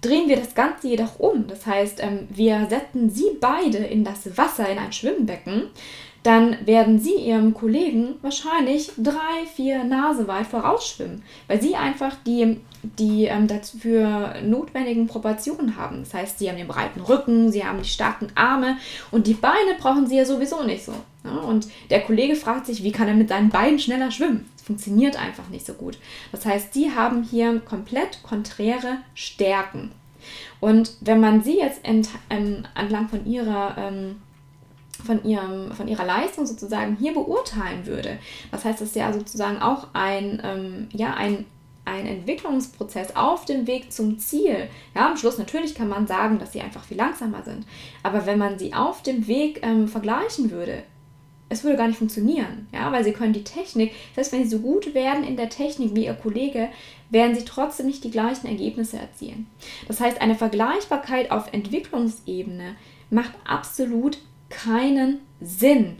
Drehen 0.00 0.28
wir 0.28 0.36
das 0.36 0.54
Ganze 0.54 0.88
jedoch 0.88 1.18
um, 1.18 1.46
das 1.48 1.66
heißt, 1.66 2.00
ähm, 2.00 2.28
wir 2.30 2.66
setzen 2.68 3.10
sie 3.10 3.38
beide 3.40 3.78
in 3.78 4.04
das 4.04 4.36
Wasser, 4.36 4.68
in 4.68 4.78
ein 4.78 4.92
Schwimmbecken, 4.92 5.70
dann 6.26 6.66
werden 6.66 6.98
sie 6.98 7.14
ihrem 7.14 7.54
Kollegen 7.54 8.16
wahrscheinlich 8.20 8.90
drei, 8.98 9.46
vier 9.54 9.84
Nase 9.84 10.26
weit 10.26 10.48
vorausschwimmen, 10.48 11.22
weil 11.46 11.62
sie 11.62 11.76
einfach 11.76 12.16
die, 12.26 12.58
die 12.98 13.26
ähm, 13.26 13.46
dafür 13.46 14.34
notwendigen 14.42 15.06
Proportionen 15.06 15.76
haben. 15.76 16.00
Das 16.00 16.14
heißt, 16.14 16.40
sie 16.40 16.48
haben 16.48 16.56
den 16.56 16.66
breiten 16.66 17.00
Rücken, 17.00 17.52
sie 17.52 17.64
haben 17.64 17.80
die 17.80 17.88
starken 17.88 18.28
Arme 18.34 18.76
und 19.12 19.28
die 19.28 19.34
Beine 19.34 19.76
brauchen 19.78 20.08
sie 20.08 20.16
ja 20.16 20.24
sowieso 20.24 20.64
nicht 20.64 20.84
so. 20.84 20.94
Ja? 21.24 21.30
Und 21.30 21.68
der 21.90 22.00
Kollege 22.00 22.34
fragt 22.34 22.66
sich, 22.66 22.82
wie 22.82 22.92
kann 22.92 23.06
er 23.06 23.14
mit 23.14 23.28
seinen 23.28 23.50
Beinen 23.50 23.78
schneller 23.78 24.10
schwimmen? 24.10 24.50
Das 24.56 24.66
funktioniert 24.66 25.16
einfach 25.16 25.48
nicht 25.48 25.64
so 25.64 25.74
gut. 25.74 25.96
Das 26.32 26.44
heißt, 26.44 26.74
sie 26.74 26.90
haben 26.92 27.22
hier 27.22 27.60
komplett 27.60 28.24
konträre 28.24 28.98
Stärken. 29.14 29.92
Und 30.58 30.96
wenn 31.02 31.20
man 31.20 31.44
sie 31.44 31.58
jetzt 31.58 31.82
ähm, 31.84 32.64
entlang 32.74 33.08
von 33.08 33.24
ihrer 33.26 33.76
ähm, 33.78 34.16
von, 35.04 35.24
ihrem, 35.24 35.72
von 35.72 35.88
ihrer 35.88 36.04
Leistung 36.04 36.46
sozusagen 36.46 36.96
hier 36.96 37.12
beurteilen 37.14 37.86
würde. 37.86 38.18
Das 38.50 38.64
heißt, 38.64 38.80
das 38.80 38.88
ist 38.88 38.96
ja 38.96 39.12
sozusagen 39.12 39.58
auch 39.58 39.88
ein, 39.92 40.40
ähm, 40.44 40.88
ja, 40.92 41.14
ein, 41.14 41.44
ein 41.84 42.06
Entwicklungsprozess 42.06 43.14
auf 43.14 43.44
dem 43.44 43.66
Weg 43.66 43.92
zum 43.92 44.18
Ziel. 44.18 44.68
Ja, 44.94 45.08
am 45.08 45.16
Schluss 45.16 45.38
natürlich 45.38 45.74
kann 45.74 45.88
man 45.88 46.06
sagen, 46.06 46.38
dass 46.38 46.52
sie 46.52 46.60
einfach 46.60 46.84
viel 46.84 46.96
langsamer 46.96 47.42
sind. 47.42 47.64
Aber 48.02 48.26
wenn 48.26 48.38
man 48.38 48.58
sie 48.58 48.74
auf 48.74 49.02
dem 49.02 49.26
Weg 49.26 49.60
ähm, 49.62 49.88
vergleichen 49.88 50.50
würde, 50.50 50.82
es 51.48 51.62
würde 51.62 51.76
gar 51.76 51.86
nicht 51.86 51.98
funktionieren, 51.98 52.66
ja, 52.72 52.90
weil 52.90 53.04
sie 53.04 53.12
können 53.12 53.32
die 53.32 53.44
Technik, 53.44 53.92
selbst 54.14 54.32
wenn 54.32 54.42
sie 54.42 54.50
so 54.50 54.58
gut 54.58 54.94
werden 54.94 55.22
in 55.22 55.36
der 55.36 55.48
Technik 55.48 55.94
wie 55.94 56.06
ihr 56.06 56.14
Kollege, 56.14 56.70
werden 57.10 57.36
sie 57.36 57.44
trotzdem 57.44 57.86
nicht 57.86 58.02
die 58.02 58.10
gleichen 58.10 58.48
Ergebnisse 58.48 58.98
erzielen. 58.98 59.46
Das 59.86 60.00
heißt, 60.00 60.20
eine 60.20 60.34
Vergleichbarkeit 60.34 61.30
auf 61.30 61.52
Entwicklungsebene 61.52 62.74
macht 63.10 63.32
absolut 63.46 64.18
keinen 64.48 65.20
Sinn. 65.40 65.98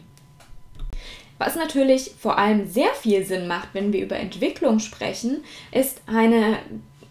Was 1.37 1.55
natürlich 1.55 2.11
vor 2.19 2.37
allem 2.37 2.67
sehr 2.67 2.93
viel 2.93 3.23
Sinn 3.23 3.47
macht, 3.47 3.69
wenn 3.73 3.93
wir 3.93 4.03
über 4.03 4.15
Entwicklung 4.15 4.79
sprechen, 4.79 5.43
ist 5.71 6.01
eine, 6.07 6.57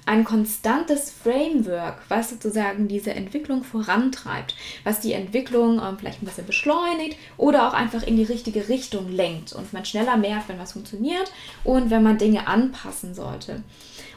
ein 0.04 0.24
konstantes 0.24 1.12
Framework, 1.12 2.02
was 2.08 2.30
sozusagen 2.30 2.88
diese 2.88 3.12
Entwicklung 3.12 3.62
vorantreibt, 3.62 4.56
was 4.82 5.00
die 5.00 5.12
Entwicklung 5.12 5.80
ähm, 5.80 5.96
vielleicht 5.98 6.22
ein 6.22 6.26
bisschen 6.26 6.46
beschleunigt 6.46 7.16
oder 7.36 7.68
auch 7.68 7.72
einfach 7.72 8.02
in 8.02 8.16
die 8.16 8.24
richtige 8.24 8.68
Richtung 8.68 9.08
lenkt 9.10 9.52
und 9.52 9.72
man 9.72 9.84
schneller 9.84 10.16
merkt, 10.16 10.48
wenn 10.48 10.58
was 10.58 10.72
funktioniert 10.72 11.30
und 11.62 11.90
wenn 11.90 12.02
man 12.02 12.18
Dinge 12.18 12.48
anpassen 12.48 13.14
sollte. 13.14 13.62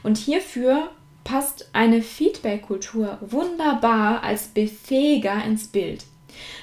Und 0.01 0.17
hierfür 0.17 0.89
passt 1.23 1.69
eine 1.73 2.01
Feedback-Kultur 2.01 3.19
wunderbar 3.21 4.23
als 4.23 4.47
Befähiger 4.47 5.43
ins 5.43 5.67
Bild. 5.67 6.05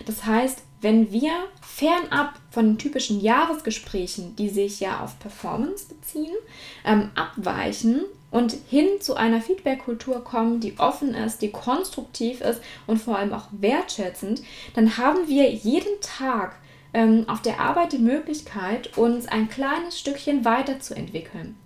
Das 0.04 0.24
heißt, 0.24 0.62
wenn 0.80 1.10
wir 1.10 1.32
fernab 1.62 2.34
von 2.50 2.66
den 2.66 2.78
typischen 2.78 3.20
Jahresgesprächen, 3.20 4.36
die 4.36 4.48
sich 4.48 4.80
ja 4.80 5.00
auf 5.00 5.18
Performance 5.18 5.86
beziehen, 5.88 6.36
ähm, 6.84 7.10
abweichen 7.14 8.04
und 8.30 8.54
hin 8.68 8.86
zu 9.00 9.14
einer 9.14 9.40
Feedback-Kultur 9.40 10.22
kommen, 10.22 10.60
die 10.60 10.78
offen 10.78 11.14
ist, 11.14 11.40
die 11.42 11.50
konstruktiv 11.50 12.40
ist 12.40 12.60
und 12.86 12.98
vor 12.98 13.16
allem 13.16 13.32
auch 13.32 13.48
wertschätzend, 13.52 14.42
dann 14.74 14.96
haben 14.98 15.28
wir 15.28 15.50
jeden 15.50 16.00
Tag 16.00 16.56
ähm, 16.92 17.24
auf 17.28 17.42
der 17.42 17.60
Arbeit 17.60 17.92
die 17.92 17.98
Möglichkeit, 17.98 18.96
uns 18.96 19.26
ein 19.26 19.48
kleines 19.48 19.98
Stückchen 19.98 20.44
weiterzuentwickeln. 20.44 21.56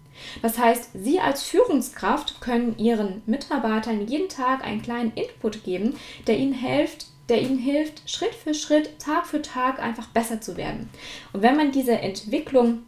Das 0.42 0.58
heißt, 0.58 0.90
Sie 0.94 1.18
als 1.18 1.42
Führungskraft 1.42 2.40
können 2.40 2.78
Ihren 2.78 3.22
Mitarbeitern 3.26 4.06
jeden 4.06 4.28
Tag 4.28 4.64
einen 4.64 4.82
kleinen 4.82 5.12
Input 5.14 5.64
geben, 5.64 5.96
der 6.26 6.36
Ihnen 6.36 6.52
hilft, 6.52 7.06
der 7.30 7.40
ihnen 7.40 7.58
hilft, 7.58 8.08
Schritt 8.10 8.34
für 8.34 8.54
Schritt, 8.54 8.98
Tag 8.98 9.26
für 9.26 9.40
Tag 9.40 9.80
einfach 9.80 10.08
besser 10.08 10.40
zu 10.40 10.56
werden. 10.56 10.90
Und 11.32 11.42
wenn 11.42 11.56
man 11.56 11.72
diese 11.72 11.98
Entwicklung 11.98 12.82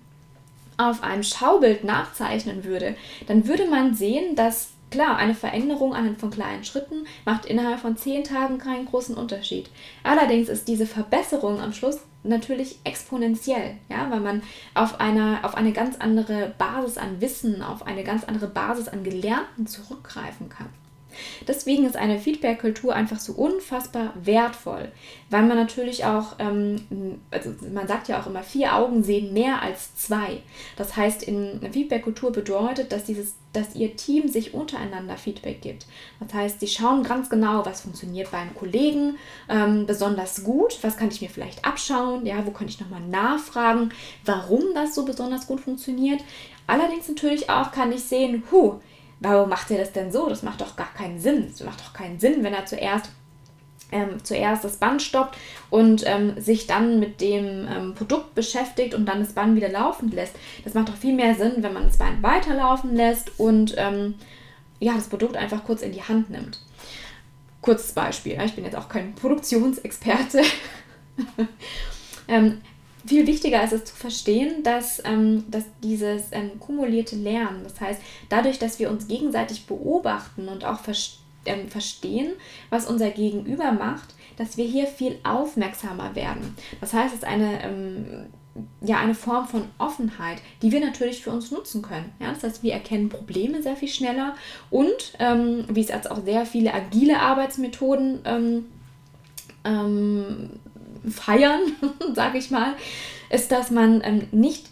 auf 0.76 1.02
einem 1.02 1.22
Schaubild 1.22 1.84
nachzeichnen 1.84 2.64
würde, 2.64 2.96
dann 3.26 3.46
würde 3.46 3.66
man 3.66 3.94
sehen, 3.94 4.36
dass 4.36 4.72
Klar, 4.92 5.16
eine 5.16 5.34
Veränderung 5.34 5.94
anhand 5.94 6.20
von 6.20 6.30
kleinen 6.30 6.64
Schritten 6.64 7.06
macht 7.24 7.46
innerhalb 7.46 7.80
von 7.80 7.96
zehn 7.96 8.24
Tagen 8.24 8.58
keinen 8.58 8.84
großen 8.84 9.14
Unterschied. 9.14 9.70
Allerdings 10.02 10.50
ist 10.50 10.68
diese 10.68 10.84
Verbesserung 10.84 11.60
am 11.60 11.72
Schluss 11.72 12.00
natürlich 12.24 12.78
exponentiell, 12.84 13.76
ja, 13.88 14.10
weil 14.10 14.20
man 14.20 14.42
auf, 14.74 15.00
einer, 15.00 15.40
auf 15.44 15.54
eine 15.54 15.72
ganz 15.72 15.96
andere 15.96 16.52
Basis 16.58 16.98
an 16.98 17.22
Wissen, 17.22 17.62
auf 17.62 17.86
eine 17.86 18.04
ganz 18.04 18.24
andere 18.24 18.48
Basis 18.48 18.86
an 18.88 19.02
Gelernten 19.02 19.66
zurückgreifen 19.66 20.50
kann. 20.50 20.68
Deswegen 21.46 21.84
ist 21.86 21.96
eine 21.96 22.18
Feedback-Kultur 22.18 22.94
einfach 22.94 23.18
so 23.18 23.32
unfassbar 23.32 24.12
wertvoll, 24.22 24.90
weil 25.30 25.42
man 25.42 25.56
natürlich 25.56 26.04
auch, 26.04 26.36
ähm, 26.38 27.20
also 27.30 27.54
man 27.72 27.88
sagt 27.88 28.08
ja 28.08 28.20
auch 28.20 28.26
immer, 28.26 28.42
vier 28.42 28.76
Augen 28.76 29.02
sehen 29.02 29.32
mehr 29.32 29.62
als 29.62 29.94
zwei. 29.96 30.42
Das 30.76 30.96
heißt, 30.96 31.22
in 31.22 31.60
Feedback-Kultur 31.72 32.32
bedeutet, 32.32 32.92
dass 32.92 33.04
dieses 33.04 33.34
dass 33.52 33.74
ihr 33.74 33.96
Team 33.96 34.28
sich 34.28 34.54
untereinander 34.54 35.16
Feedback 35.16 35.60
gibt. 35.60 35.86
Das 36.20 36.32
heißt, 36.32 36.60
sie 36.60 36.68
schauen 36.68 37.02
ganz 37.02 37.28
genau, 37.28 37.64
was 37.66 37.82
funktioniert 37.82 38.30
beim 38.30 38.54
Kollegen 38.54 39.18
ähm, 39.48 39.86
besonders 39.86 40.42
gut, 40.44 40.78
was 40.82 40.96
kann 40.96 41.08
ich 41.08 41.20
mir 41.20 41.28
vielleicht 41.28 41.64
abschauen, 41.64 42.24
ja, 42.24 42.46
wo 42.46 42.50
könnte 42.50 42.72
ich 42.72 42.80
nochmal 42.80 43.02
nachfragen, 43.02 43.90
warum 44.24 44.62
das 44.74 44.94
so 44.94 45.04
besonders 45.04 45.46
gut 45.46 45.60
funktioniert. 45.60 46.22
Allerdings 46.66 47.08
natürlich 47.08 47.50
auch 47.50 47.72
kann 47.72 47.92
ich 47.92 48.04
sehen, 48.04 48.44
hu, 48.50 48.80
warum 49.22 49.48
macht 49.48 49.70
er 49.70 49.78
das 49.78 49.92
denn 49.92 50.12
so? 50.12 50.28
Das 50.28 50.42
macht 50.42 50.60
doch 50.60 50.76
gar 50.76 50.92
keinen 50.94 51.18
Sinn. 51.18 51.50
Es 51.52 51.62
macht 51.62 51.80
doch 51.80 51.92
keinen 51.92 52.18
Sinn, 52.18 52.42
wenn 52.42 52.54
er 52.54 52.66
zuerst 52.66 53.10
ähm, 53.92 54.24
zuerst 54.24 54.64
das 54.64 54.78
Band 54.78 55.02
stoppt 55.02 55.36
und 55.70 56.02
ähm, 56.06 56.40
sich 56.40 56.66
dann 56.66 56.98
mit 56.98 57.20
dem 57.20 57.68
ähm, 57.68 57.94
Produkt 57.94 58.34
beschäftigt 58.34 58.94
und 58.94 59.04
dann 59.04 59.20
das 59.20 59.34
Band 59.34 59.54
wieder 59.54 59.68
laufen 59.68 60.10
lässt. 60.10 60.34
Das 60.64 60.74
macht 60.74 60.88
doch 60.88 60.96
viel 60.96 61.14
mehr 61.14 61.34
Sinn, 61.34 61.56
wenn 61.58 61.74
man 61.74 61.84
das 61.84 61.98
Band 61.98 62.22
weiterlaufen 62.22 62.96
lässt 62.96 63.38
und 63.38 63.74
ähm, 63.76 64.14
ja, 64.80 64.94
das 64.94 65.08
Produkt 65.08 65.36
einfach 65.36 65.62
kurz 65.64 65.82
in 65.82 65.92
die 65.92 66.02
Hand 66.02 66.30
nimmt. 66.30 66.58
Kurzes 67.60 67.92
Beispiel, 67.92 68.40
ich 68.44 68.54
bin 68.54 68.64
jetzt 68.64 68.76
auch 68.76 68.88
kein 68.88 69.14
Produktionsexperte. 69.14 70.42
viel 73.06 73.26
wichtiger 73.26 73.62
ist 73.64 73.72
es 73.72 73.84
zu 73.84 73.94
verstehen, 73.94 74.62
dass, 74.62 75.02
ähm, 75.04 75.44
dass 75.48 75.64
dieses 75.82 76.24
ähm, 76.32 76.58
kumulierte 76.60 77.16
Lernen, 77.16 77.64
das 77.64 77.80
heißt, 77.80 78.00
dadurch, 78.28 78.58
dass 78.58 78.78
wir 78.78 78.90
uns 78.90 79.08
gegenseitig 79.08 79.66
beobachten 79.66 80.48
und 80.48 80.64
auch 80.64 80.80
ver 80.80 80.94
ähm, 81.44 81.68
verstehen, 81.68 82.34
was 82.70 82.86
unser 82.86 83.10
Gegenüber 83.10 83.72
macht, 83.72 84.14
dass 84.36 84.56
wir 84.56 84.64
hier 84.64 84.86
viel 84.86 85.18
aufmerksamer 85.24 86.14
werden. 86.14 86.56
Das 86.80 86.92
heißt, 86.92 87.14
es 87.14 87.22
ist 87.22 87.24
eine, 87.24 87.64
ähm, 87.64 88.26
ja, 88.80 88.98
eine 88.98 89.14
Form 89.14 89.48
von 89.48 89.64
Offenheit, 89.78 90.38
die 90.62 90.70
wir 90.70 90.80
natürlich 90.80 91.22
für 91.22 91.30
uns 91.30 91.50
nutzen 91.50 91.82
können. 91.82 92.12
Ja? 92.20 92.32
Das 92.32 92.44
heißt, 92.44 92.62
wir 92.62 92.74
erkennen 92.74 93.08
Probleme 93.08 93.62
sehr 93.62 93.76
viel 93.76 93.88
schneller 93.88 94.36
und, 94.70 95.14
ähm, 95.18 95.64
wie 95.68 95.80
es 95.80 95.90
als 95.90 96.06
auch 96.06 96.22
sehr 96.24 96.46
viele 96.46 96.72
agile 96.72 97.18
Arbeitsmethoden 97.18 98.20
ähm, 98.24 98.66
ähm, 99.64 100.50
feiern, 101.08 101.60
sage 102.14 102.38
ich 102.38 102.50
mal, 102.50 102.74
ist, 103.30 103.52
dass 103.52 103.70
man 103.70 104.02
ähm, 104.04 104.28
nicht 104.30 104.66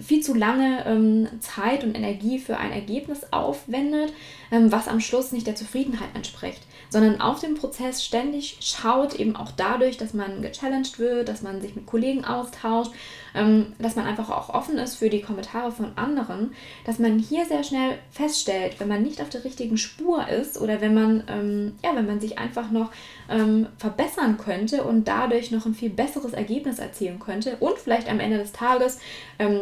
viel 0.00 0.22
zu 0.22 0.34
lange 0.34 0.84
ähm, 0.86 1.28
Zeit 1.40 1.84
und 1.84 1.94
Energie 1.94 2.38
für 2.38 2.58
ein 2.58 2.72
Ergebnis 2.72 3.32
aufwendet, 3.32 4.12
ähm, 4.50 4.70
was 4.72 4.88
am 4.88 5.00
Schluss 5.00 5.32
nicht 5.32 5.46
der 5.46 5.56
Zufriedenheit 5.56 6.08
entspricht, 6.14 6.60
sondern 6.90 7.20
auf 7.20 7.40
den 7.40 7.54
Prozess 7.54 8.04
ständig 8.04 8.58
schaut, 8.60 9.14
eben 9.14 9.36
auch 9.36 9.50
dadurch, 9.56 9.96
dass 9.96 10.14
man 10.14 10.42
gechallenged 10.42 10.98
wird, 10.98 11.28
dass 11.28 11.42
man 11.42 11.60
sich 11.60 11.74
mit 11.74 11.86
Kollegen 11.86 12.24
austauscht, 12.24 12.92
ähm, 13.34 13.72
dass 13.78 13.96
man 13.96 14.06
einfach 14.06 14.30
auch 14.30 14.50
offen 14.50 14.78
ist 14.78 14.96
für 14.96 15.10
die 15.10 15.20
Kommentare 15.20 15.72
von 15.72 15.92
anderen, 15.96 16.54
dass 16.84 16.98
man 16.98 17.18
hier 17.18 17.44
sehr 17.44 17.64
schnell 17.64 17.98
feststellt, 18.10 18.78
wenn 18.78 18.88
man 18.88 19.02
nicht 19.02 19.20
auf 19.20 19.28
der 19.28 19.44
richtigen 19.44 19.78
Spur 19.78 20.28
ist 20.28 20.60
oder 20.60 20.80
wenn 20.80 20.94
man, 20.94 21.24
ähm, 21.28 21.72
ja, 21.84 21.94
wenn 21.94 22.06
man 22.06 22.20
sich 22.20 22.38
einfach 22.38 22.70
noch 22.70 22.90
ähm, 23.28 23.66
verbessern 23.78 24.38
könnte 24.38 24.84
und 24.84 25.06
dadurch 25.06 25.50
noch 25.50 25.66
ein 25.66 25.74
viel 25.74 25.90
besseres 25.90 26.32
Ergebnis 26.32 26.78
erzielen 26.78 27.18
könnte 27.18 27.56
und 27.60 27.78
vielleicht 27.78 28.08
am 28.08 28.20
Ende 28.20 28.38
des 28.38 28.52
Tages 28.52 28.98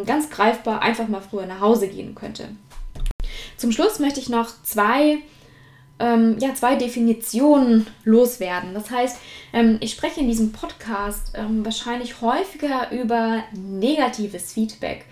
ganz 0.07 0.31
greifbar 0.31 0.83
einfach 0.83 1.09
mal 1.09 1.21
früher 1.21 1.47
nach 1.47 1.61
Hause 1.61 1.88
gehen 1.88 2.14
könnte. 2.14 2.49
Zum 3.57 3.73
Schluss 3.73 3.99
möchte 3.99 4.21
ich 4.21 4.28
noch 4.28 4.50
zwei 4.62 5.19
ähm, 5.98 6.36
ja, 6.40 6.54
zwei 6.54 6.76
Definitionen 6.76 7.86
loswerden. 8.04 8.74
Das 8.74 8.90
heißt, 8.90 9.18
ähm, 9.52 9.78
ich 9.80 9.92
spreche 9.92 10.20
in 10.20 10.28
diesem 10.28 10.52
Podcast 10.52 11.32
ähm, 11.34 11.64
wahrscheinlich 11.64 12.20
häufiger 12.20 12.90
über 12.90 13.44
negatives 13.52 14.52
Feedback. 14.52 15.04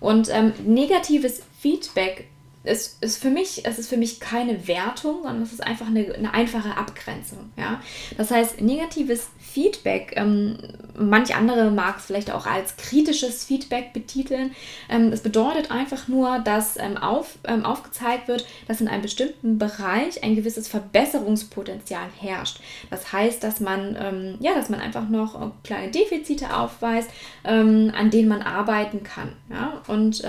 Und 0.00 0.28
ähm, 0.30 0.52
negatives 0.64 1.42
Feedback 1.58 2.28
es 2.62 2.98
ist 3.00 3.22
für 3.22 3.30
mich, 3.30 3.64
es 3.64 3.78
ist 3.78 3.88
für 3.88 3.96
mich 3.96 4.20
keine 4.20 4.68
Wertung, 4.68 5.22
sondern 5.22 5.42
es 5.42 5.52
ist 5.52 5.62
einfach 5.62 5.86
eine, 5.86 6.14
eine 6.14 6.34
einfache 6.34 6.76
Abgrenzung. 6.76 7.50
Ja? 7.56 7.80
Das 8.18 8.30
heißt, 8.30 8.60
negatives 8.60 9.28
Feedback, 9.52 10.14
ähm, 10.16 10.56
manch 10.96 11.34
andere 11.34 11.70
mag 11.70 11.98
es 11.98 12.06
vielleicht 12.06 12.30
auch 12.30 12.46
als 12.46 12.76
kritisches 12.76 13.44
Feedback 13.44 13.92
betiteln. 13.92 14.52
Ähm, 14.88 15.10
das 15.10 15.20
bedeutet 15.20 15.70
einfach 15.70 16.08
nur, 16.08 16.38
dass 16.38 16.76
ähm, 16.76 16.96
auf, 16.96 17.38
ähm, 17.44 17.64
aufgezeigt 17.64 18.28
wird, 18.28 18.46
dass 18.68 18.80
in 18.80 18.88
einem 18.88 19.02
bestimmten 19.02 19.58
Bereich 19.58 20.22
ein 20.22 20.36
gewisses 20.36 20.68
Verbesserungspotenzial 20.68 22.06
herrscht. 22.20 22.60
Das 22.90 23.12
heißt, 23.12 23.42
dass 23.42 23.60
man, 23.60 23.96
ähm, 24.00 24.36
ja, 24.40 24.54
dass 24.54 24.68
man 24.68 24.80
einfach 24.80 25.08
noch 25.08 25.40
äh, 25.40 25.50
kleine 25.64 25.90
Defizite 25.90 26.56
aufweist, 26.56 27.10
ähm, 27.44 27.92
an 27.96 28.10
denen 28.10 28.28
man 28.28 28.42
arbeiten 28.42 29.02
kann. 29.02 29.32
Ja? 29.50 29.82
Und 29.88 30.22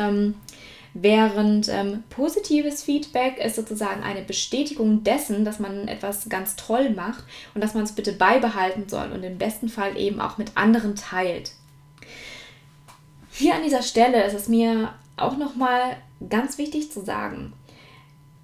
Während 0.93 1.69
ähm, 1.69 2.03
positives 2.10 2.83
Feedback 2.83 3.38
ist 3.38 3.55
sozusagen 3.55 4.03
eine 4.03 4.24
Bestätigung 4.24 5.03
dessen, 5.03 5.45
dass 5.45 5.60
man 5.60 5.88
etwas 5.88 6.27
ganz 6.27 6.57
toll 6.57 6.89
macht 6.89 7.24
und 7.53 7.63
dass 7.63 7.74
man 7.74 7.83
es 7.83 7.93
bitte 7.93 8.12
beibehalten 8.12 8.89
soll 8.89 9.12
und 9.12 9.24
im 9.24 9.38
besten 9.38 9.69
Fall 9.69 9.98
eben 9.98 10.19
auch 10.19 10.38
mit 10.38 10.57
anderen 10.57 10.95
teilt. 10.95 11.53
Hier 13.31 13.55
an 13.55 13.63
dieser 13.63 13.83
Stelle 13.83 14.25
ist 14.25 14.33
es 14.33 14.50
mir 14.50 14.93
auch 15.15 15.38
nochmal 15.38 15.95
ganz 16.29 16.57
wichtig 16.57 16.91
zu 16.91 17.05
sagen, 17.05 17.53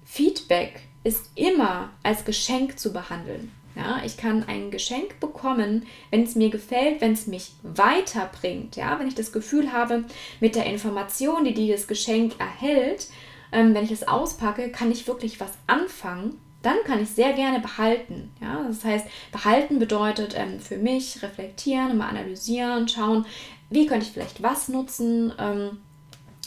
Feedback 0.06 0.80
ist 1.04 1.30
immer 1.34 1.90
als 2.02 2.24
Geschenk 2.24 2.78
zu 2.78 2.94
behandeln. 2.94 3.52
Ja, 3.78 4.02
ich 4.04 4.16
kann 4.16 4.42
ein 4.48 4.72
Geschenk 4.72 5.20
bekommen, 5.20 5.86
wenn 6.10 6.24
es 6.24 6.34
mir 6.34 6.50
gefällt, 6.50 7.00
wenn 7.00 7.12
es 7.12 7.28
mich 7.28 7.52
weiterbringt. 7.62 8.74
Ja, 8.74 8.98
wenn 8.98 9.06
ich 9.06 9.14
das 9.14 9.30
Gefühl 9.30 9.72
habe, 9.72 10.04
mit 10.40 10.56
der 10.56 10.66
Information, 10.66 11.44
die 11.44 11.54
dieses 11.54 11.86
Geschenk 11.86 12.34
erhält, 12.40 13.06
ähm, 13.52 13.74
wenn 13.74 13.84
ich 13.84 13.92
es 13.92 14.08
auspacke, 14.08 14.70
kann 14.70 14.90
ich 14.90 15.06
wirklich 15.06 15.38
was 15.38 15.52
anfangen. 15.68 16.40
Dann 16.62 16.76
kann 16.84 17.00
ich 17.00 17.10
sehr 17.10 17.34
gerne 17.34 17.60
behalten. 17.60 18.32
Ja, 18.42 18.64
das 18.66 18.84
heißt, 18.84 19.06
behalten 19.30 19.78
bedeutet 19.78 20.34
ähm, 20.36 20.58
für 20.58 20.76
mich 20.76 21.22
reflektieren, 21.22 21.96
mal 21.96 22.08
analysieren, 22.08 22.88
schauen, 22.88 23.26
wie 23.70 23.86
könnte 23.86 24.06
ich 24.06 24.12
vielleicht 24.12 24.42
was 24.42 24.68
nutzen. 24.68 25.32
Ähm, 25.38 25.78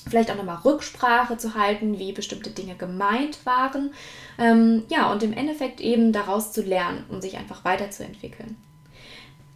vielleicht 0.10 0.32
auch 0.32 0.36
nochmal 0.36 0.60
Rücksprache 0.64 1.38
zu 1.38 1.56
halten, 1.56 2.00
wie 2.00 2.12
bestimmte 2.12 2.50
Dinge 2.50 2.76
gemeint 2.76 3.46
waren. 3.46 3.94
Ähm, 4.38 4.84
ja, 4.90 5.12
und 5.12 5.24
im 5.24 5.34
Endeffekt 5.34 5.82
eben 5.82 6.12
daraus 6.12 6.52
zu 6.52 6.62
lernen 6.62 7.06
und 7.10 7.22
sich 7.22 7.38
einfach 7.38 7.64
weiterzuentwickeln. 7.64 8.56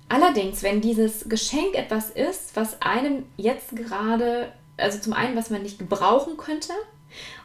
Allerdings, 0.07 0.61
wenn 0.61 0.81
dieses 0.81 1.27
Geschenk 1.27 1.75
etwas 1.75 2.09
ist, 2.09 2.55
was 2.55 2.81
einem 2.81 3.25
jetzt 3.37 3.75
gerade, 3.75 4.51
also 4.77 4.99
zum 4.99 5.13
einen, 5.13 5.35
was 5.35 5.49
man 5.49 5.63
nicht 5.63 5.79
gebrauchen 5.79 6.37
könnte, 6.37 6.73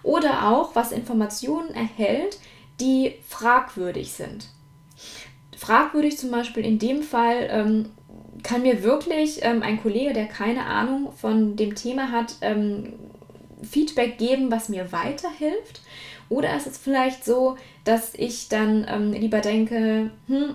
oder 0.02 0.50
auch 0.50 0.74
was 0.74 0.92
Informationen 0.92 1.70
erhält, 1.70 2.38
die 2.80 3.14
fragwürdig 3.26 4.12
sind. 4.12 4.48
Fragwürdig 5.56 6.18
zum 6.18 6.30
Beispiel 6.30 6.64
in 6.64 6.78
dem 6.78 7.02
Fall, 7.02 7.48
ähm, 7.50 7.90
kann 8.42 8.62
mir 8.62 8.82
wirklich 8.82 9.40
ähm, 9.42 9.62
ein 9.62 9.80
Kollege, 9.80 10.12
der 10.12 10.26
keine 10.26 10.66
Ahnung 10.66 11.12
von 11.12 11.56
dem 11.56 11.74
Thema 11.74 12.10
hat, 12.10 12.36
ähm, 12.40 12.94
Feedback 13.62 14.18
geben, 14.18 14.50
was 14.50 14.68
mir 14.68 14.92
weiterhilft? 14.92 15.82
Oder 16.28 16.56
ist 16.56 16.66
es 16.66 16.78
vielleicht 16.78 17.24
so, 17.24 17.56
dass 17.84 18.14
ich 18.14 18.48
dann 18.48 18.86
ähm, 18.88 19.12
lieber 19.12 19.40
denke, 19.40 20.10
hm, 20.28 20.54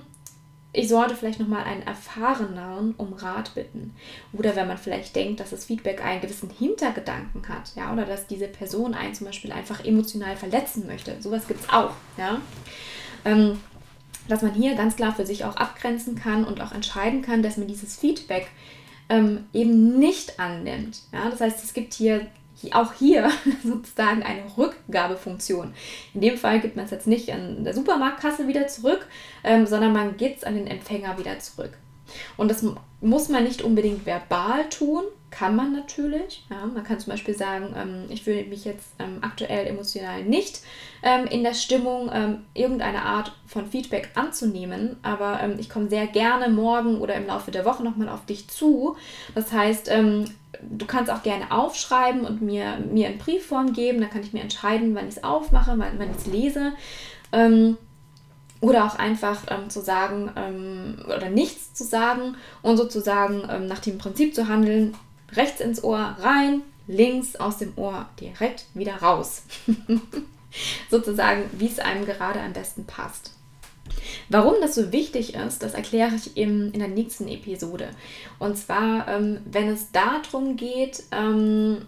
ich 0.71 0.89
sollte 0.89 1.15
vielleicht 1.15 1.39
nochmal 1.39 1.63
einen 1.63 1.83
Erfahreneren 1.83 2.95
um 2.97 3.13
Rat 3.13 3.55
bitten. 3.55 3.95
Oder 4.33 4.55
wenn 4.55 4.67
man 4.67 4.77
vielleicht 4.77 5.15
denkt, 5.15 5.39
dass 5.39 5.51
das 5.51 5.65
Feedback 5.65 6.03
einen 6.03 6.21
gewissen 6.21 6.49
Hintergedanken 6.49 7.47
hat, 7.47 7.73
ja, 7.75 7.91
oder 7.93 8.05
dass 8.05 8.27
diese 8.27 8.47
Person 8.47 8.93
einen 8.93 9.13
zum 9.13 9.27
Beispiel 9.27 9.51
einfach 9.51 9.83
emotional 9.85 10.35
verletzen 10.35 10.85
möchte. 10.85 11.21
Sowas 11.21 11.47
gibt 11.47 11.61
es 11.61 11.69
auch, 11.69 11.91
ja. 12.17 12.41
Ähm, 13.23 13.59
dass 14.27 14.41
man 14.41 14.53
hier 14.53 14.75
ganz 14.75 14.95
klar 14.95 15.15
für 15.15 15.25
sich 15.25 15.45
auch 15.45 15.55
abgrenzen 15.55 16.15
kann 16.15 16.43
und 16.43 16.61
auch 16.61 16.71
entscheiden 16.71 17.21
kann, 17.21 17.43
dass 17.43 17.57
man 17.57 17.67
dieses 17.67 17.97
Feedback 17.97 18.47
ähm, 19.09 19.45
eben 19.53 19.99
nicht 19.99 20.39
annimmt. 20.39 21.01
Ja? 21.13 21.29
Das 21.29 21.41
heißt, 21.41 21.63
es 21.63 21.73
gibt 21.73 21.93
hier 21.93 22.27
auch 22.71 22.93
hier 22.93 23.29
sozusagen 23.63 24.23
eine 24.23 24.43
Rückgabefunktion. 24.57 25.73
In 26.13 26.21
dem 26.21 26.37
Fall 26.37 26.59
gibt 26.59 26.75
man 26.75 26.85
es 26.85 26.91
jetzt 26.91 27.07
nicht 27.07 27.31
an 27.31 27.63
der 27.63 27.73
Supermarktkasse 27.73 28.47
wieder 28.47 28.67
zurück, 28.67 29.07
ähm, 29.43 29.67
sondern 29.67 29.93
man 29.93 30.17
gibt 30.17 30.37
es 30.37 30.43
an 30.43 30.55
den 30.55 30.67
Empfänger 30.67 31.17
wieder 31.17 31.37
zurück. 31.39 31.77
Und 32.37 32.49
das 32.49 32.65
muss 33.01 33.29
man 33.29 33.43
nicht 33.43 33.61
unbedingt 33.61 34.05
verbal 34.05 34.69
tun, 34.69 35.03
kann 35.37 35.55
man 35.55 35.73
natürlich. 35.73 36.45
Ja, 36.49 36.65
man 36.65 36.83
kann 36.83 36.99
zum 36.99 37.11
Beispiel 37.11 37.35
sagen, 37.35 37.75
ähm, 37.77 38.05
ich 38.09 38.23
fühle 38.23 38.45
mich 38.45 38.63
jetzt 38.63 38.93
ähm, 38.99 39.17
aktuell 39.21 39.67
emotional 39.67 40.23
nicht 40.23 40.61
ähm, 41.03 41.25
in 41.25 41.43
der 41.43 41.53
Stimmung, 41.53 42.09
ähm, 42.13 42.45
irgendeine 42.53 43.01
Art 43.01 43.33
von 43.45 43.67
Feedback 43.67 44.11
anzunehmen, 44.15 44.95
aber 45.03 45.41
ähm, 45.41 45.55
ich 45.59 45.69
komme 45.69 45.89
sehr 45.89 46.07
gerne 46.07 46.47
morgen 46.47 47.01
oder 47.01 47.15
im 47.15 47.27
Laufe 47.27 47.51
der 47.51 47.65
Woche 47.65 47.83
nochmal 47.83 48.07
auf 48.07 48.25
dich 48.25 48.47
zu. 48.47 48.95
Das 49.33 49.51
heißt, 49.51 49.89
ähm, 49.91 50.25
du 50.61 50.85
kannst 50.85 51.11
auch 51.11 51.21
gerne 51.21 51.51
aufschreiben 51.51 52.23
und 52.25 52.41
mir, 52.41 52.77
mir 52.89 53.09
in 53.09 53.17
Briefform 53.17 53.73
geben, 53.73 53.99
dann 53.99 54.09
kann 54.09 54.23
ich 54.23 54.31
mir 54.31 54.41
entscheiden, 54.41 54.95
wann 54.95 55.09
ich 55.09 55.17
es 55.17 55.23
aufmache, 55.23 55.71
wann, 55.75 55.99
wann 55.99 56.11
ich 56.11 56.17
es 56.17 56.27
lese. 56.27 56.71
Oder 58.61 58.85
auch 58.85 58.97
einfach 58.97 59.43
ähm, 59.49 59.69
zu 59.69 59.81
sagen 59.81 60.31
ähm, 60.35 60.97
oder 61.05 61.29
nichts 61.29 61.73
zu 61.73 61.83
sagen 61.83 62.35
und 62.61 62.77
sozusagen 62.77 63.43
ähm, 63.49 63.67
nach 63.67 63.79
dem 63.79 63.97
Prinzip 63.97 64.33
zu 64.33 64.47
handeln, 64.47 64.95
rechts 65.33 65.61
ins 65.61 65.83
Ohr 65.83 66.17
rein, 66.19 66.61
links 66.87 67.35
aus 67.35 67.57
dem 67.57 67.73
Ohr 67.77 68.07
direkt 68.19 68.65
wieder 68.73 68.95
raus. 68.97 69.43
sozusagen, 70.89 71.43
wie 71.53 71.67
es 71.67 71.79
einem 71.79 72.05
gerade 72.05 72.39
am 72.39 72.53
besten 72.53 72.85
passt. 72.85 73.31
Warum 74.29 74.55
das 74.61 74.75
so 74.75 74.91
wichtig 74.91 75.35
ist, 75.35 75.61
das 75.61 75.73
erkläre 75.73 76.15
ich 76.15 76.37
im, 76.37 76.71
in 76.71 76.79
der 76.79 76.87
nächsten 76.87 77.27
Episode. 77.27 77.89
Und 78.39 78.57
zwar, 78.57 79.07
ähm, 79.07 79.39
wenn 79.45 79.69
es 79.69 79.91
darum 79.91 80.55
geht, 80.55 81.03
ähm, 81.11 81.85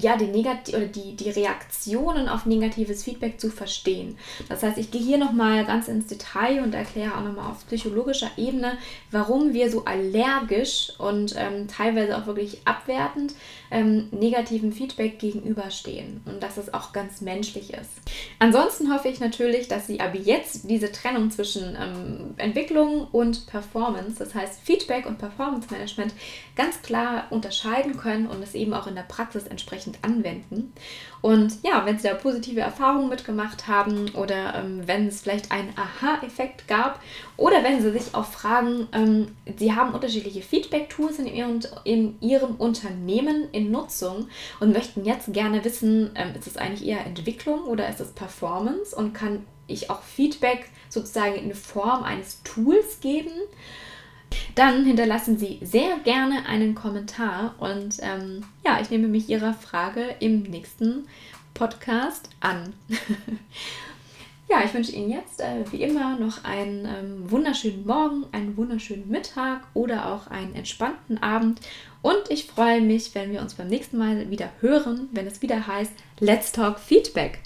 ja, 0.00 0.16
die, 0.16 0.26
Negat 0.26 0.70
oder 0.70 0.86
die, 0.86 1.16
die 1.16 1.28
Reaktionen 1.28 2.28
auf 2.28 2.46
negatives 2.46 3.04
Feedback 3.04 3.38
zu 3.38 3.50
verstehen. 3.50 4.16
Das 4.48 4.62
heißt, 4.62 4.78
ich 4.78 4.90
gehe 4.90 5.02
hier 5.02 5.18
nochmal 5.18 5.66
ganz 5.66 5.88
ins 5.88 6.06
Detail 6.06 6.62
und 6.62 6.74
erkläre 6.74 7.14
auch 7.14 7.22
nochmal 7.22 7.50
auf 7.50 7.66
psychologischer 7.66 8.30
Ebene, 8.38 8.78
warum 9.10 9.52
wir 9.52 9.70
so 9.70 9.84
allergisch 9.84 10.92
und 10.98 11.34
ähm, 11.36 11.68
teilweise 11.68 12.16
auch 12.16 12.26
wirklich 12.26 12.60
abwertend 12.64 13.34
ähm, 13.70 14.08
negativen 14.12 14.72
Feedback 14.72 15.18
gegenüberstehen 15.18 16.22
und 16.24 16.42
dass 16.42 16.56
es 16.56 16.72
auch 16.72 16.92
ganz 16.92 17.20
menschlich 17.20 17.74
ist. 17.74 17.90
Ansonsten 18.38 18.92
hoffe 18.92 19.08
ich 19.08 19.20
natürlich, 19.20 19.68
dass 19.68 19.86
Sie 19.86 20.00
ab 20.00 20.12
jetzt 20.14 20.70
diese 20.70 20.90
Trennung 20.90 21.30
zwischen 21.30 21.76
ähm, 21.78 22.34
Entwicklung 22.38 23.08
und 23.12 23.46
Performance, 23.46 24.14
das 24.18 24.34
heißt 24.34 24.60
Feedback 24.62 25.04
und 25.04 25.18
Performance 25.18 25.68
Management, 25.70 26.14
ganz 26.54 26.80
klar 26.80 27.26
unterscheiden 27.30 27.98
können 27.98 28.26
und 28.26 28.42
es 28.42 28.54
eben 28.54 28.72
auch 28.72 28.86
in 28.86 28.94
der 28.94 29.02
Praxis 29.02 29.46
entsprechend 29.66 29.98
anwenden. 30.02 30.72
Und 31.22 31.62
ja, 31.64 31.84
wenn 31.84 31.98
Sie 31.98 32.06
da 32.06 32.14
positive 32.14 32.60
Erfahrungen 32.60 33.08
mitgemacht 33.08 33.66
haben 33.66 34.10
oder 34.14 34.54
ähm, 34.54 34.82
wenn 34.86 35.08
es 35.08 35.22
vielleicht 35.22 35.50
einen 35.50 35.72
Aha-Effekt 35.76 36.68
gab 36.68 37.00
oder 37.36 37.64
wenn 37.64 37.82
Sie 37.82 37.90
sich 37.90 38.14
auch 38.14 38.26
fragen, 38.26 38.86
ähm, 38.92 39.28
Sie 39.58 39.74
haben 39.74 39.92
unterschiedliche 39.92 40.42
Feedback-Tools 40.42 41.18
in, 41.18 41.26
Ihrem, 41.26 41.60
in 41.84 42.20
Ihrem 42.20 42.54
Unternehmen 42.56 43.48
in 43.50 43.72
Nutzung 43.72 44.28
und 44.60 44.72
möchten 44.72 45.04
jetzt 45.04 45.32
gerne 45.32 45.64
wissen, 45.64 46.10
ähm, 46.14 46.34
ist 46.38 46.46
es 46.46 46.56
eigentlich 46.56 46.86
eher 46.86 47.04
Entwicklung 47.04 47.64
oder 47.64 47.88
ist 47.88 48.00
es 48.00 48.12
Performance 48.12 48.94
und 48.94 49.12
kann 49.12 49.44
ich 49.66 49.90
auch 49.90 50.02
Feedback 50.02 50.70
sozusagen 50.88 51.34
in 51.34 51.52
Form 51.54 52.04
eines 52.04 52.42
Tools 52.44 53.00
geben? 53.00 53.32
Dann 54.54 54.84
hinterlassen 54.84 55.38
Sie 55.38 55.58
sehr 55.62 55.98
gerne 56.04 56.46
einen 56.46 56.74
Kommentar 56.74 57.54
und 57.58 57.96
ähm, 58.00 58.44
ja, 58.64 58.80
ich 58.80 58.90
nehme 58.90 59.08
mich 59.08 59.28
Ihrer 59.28 59.54
Frage 59.54 60.14
im 60.20 60.42
nächsten 60.42 61.06
Podcast 61.54 62.30
an. 62.40 62.72
ja, 64.48 64.62
ich 64.64 64.74
wünsche 64.74 64.92
Ihnen 64.92 65.10
jetzt 65.10 65.40
äh, 65.40 65.64
wie 65.70 65.82
immer 65.82 66.18
noch 66.18 66.44
einen 66.44 66.84
ähm, 66.84 67.30
wunderschönen 67.30 67.86
Morgen, 67.86 68.24
einen 68.32 68.56
wunderschönen 68.56 69.08
Mittag 69.08 69.62
oder 69.74 70.12
auch 70.12 70.26
einen 70.28 70.54
entspannten 70.54 71.22
Abend 71.22 71.60
und 72.02 72.30
ich 72.30 72.46
freue 72.46 72.80
mich, 72.80 73.16
wenn 73.16 73.32
wir 73.32 73.40
uns 73.40 73.54
beim 73.54 73.66
nächsten 73.66 73.98
Mal 73.98 74.30
wieder 74.30 74.50
hören, 74.60 75.08
wenn 75.10 75.26
es 75.26 75.42
wieder 75.42 75.66
heißt 75.66 75.92
Let's 76.20 76.52
Talk 76.52 76.78
Feedback. 76.78 77.40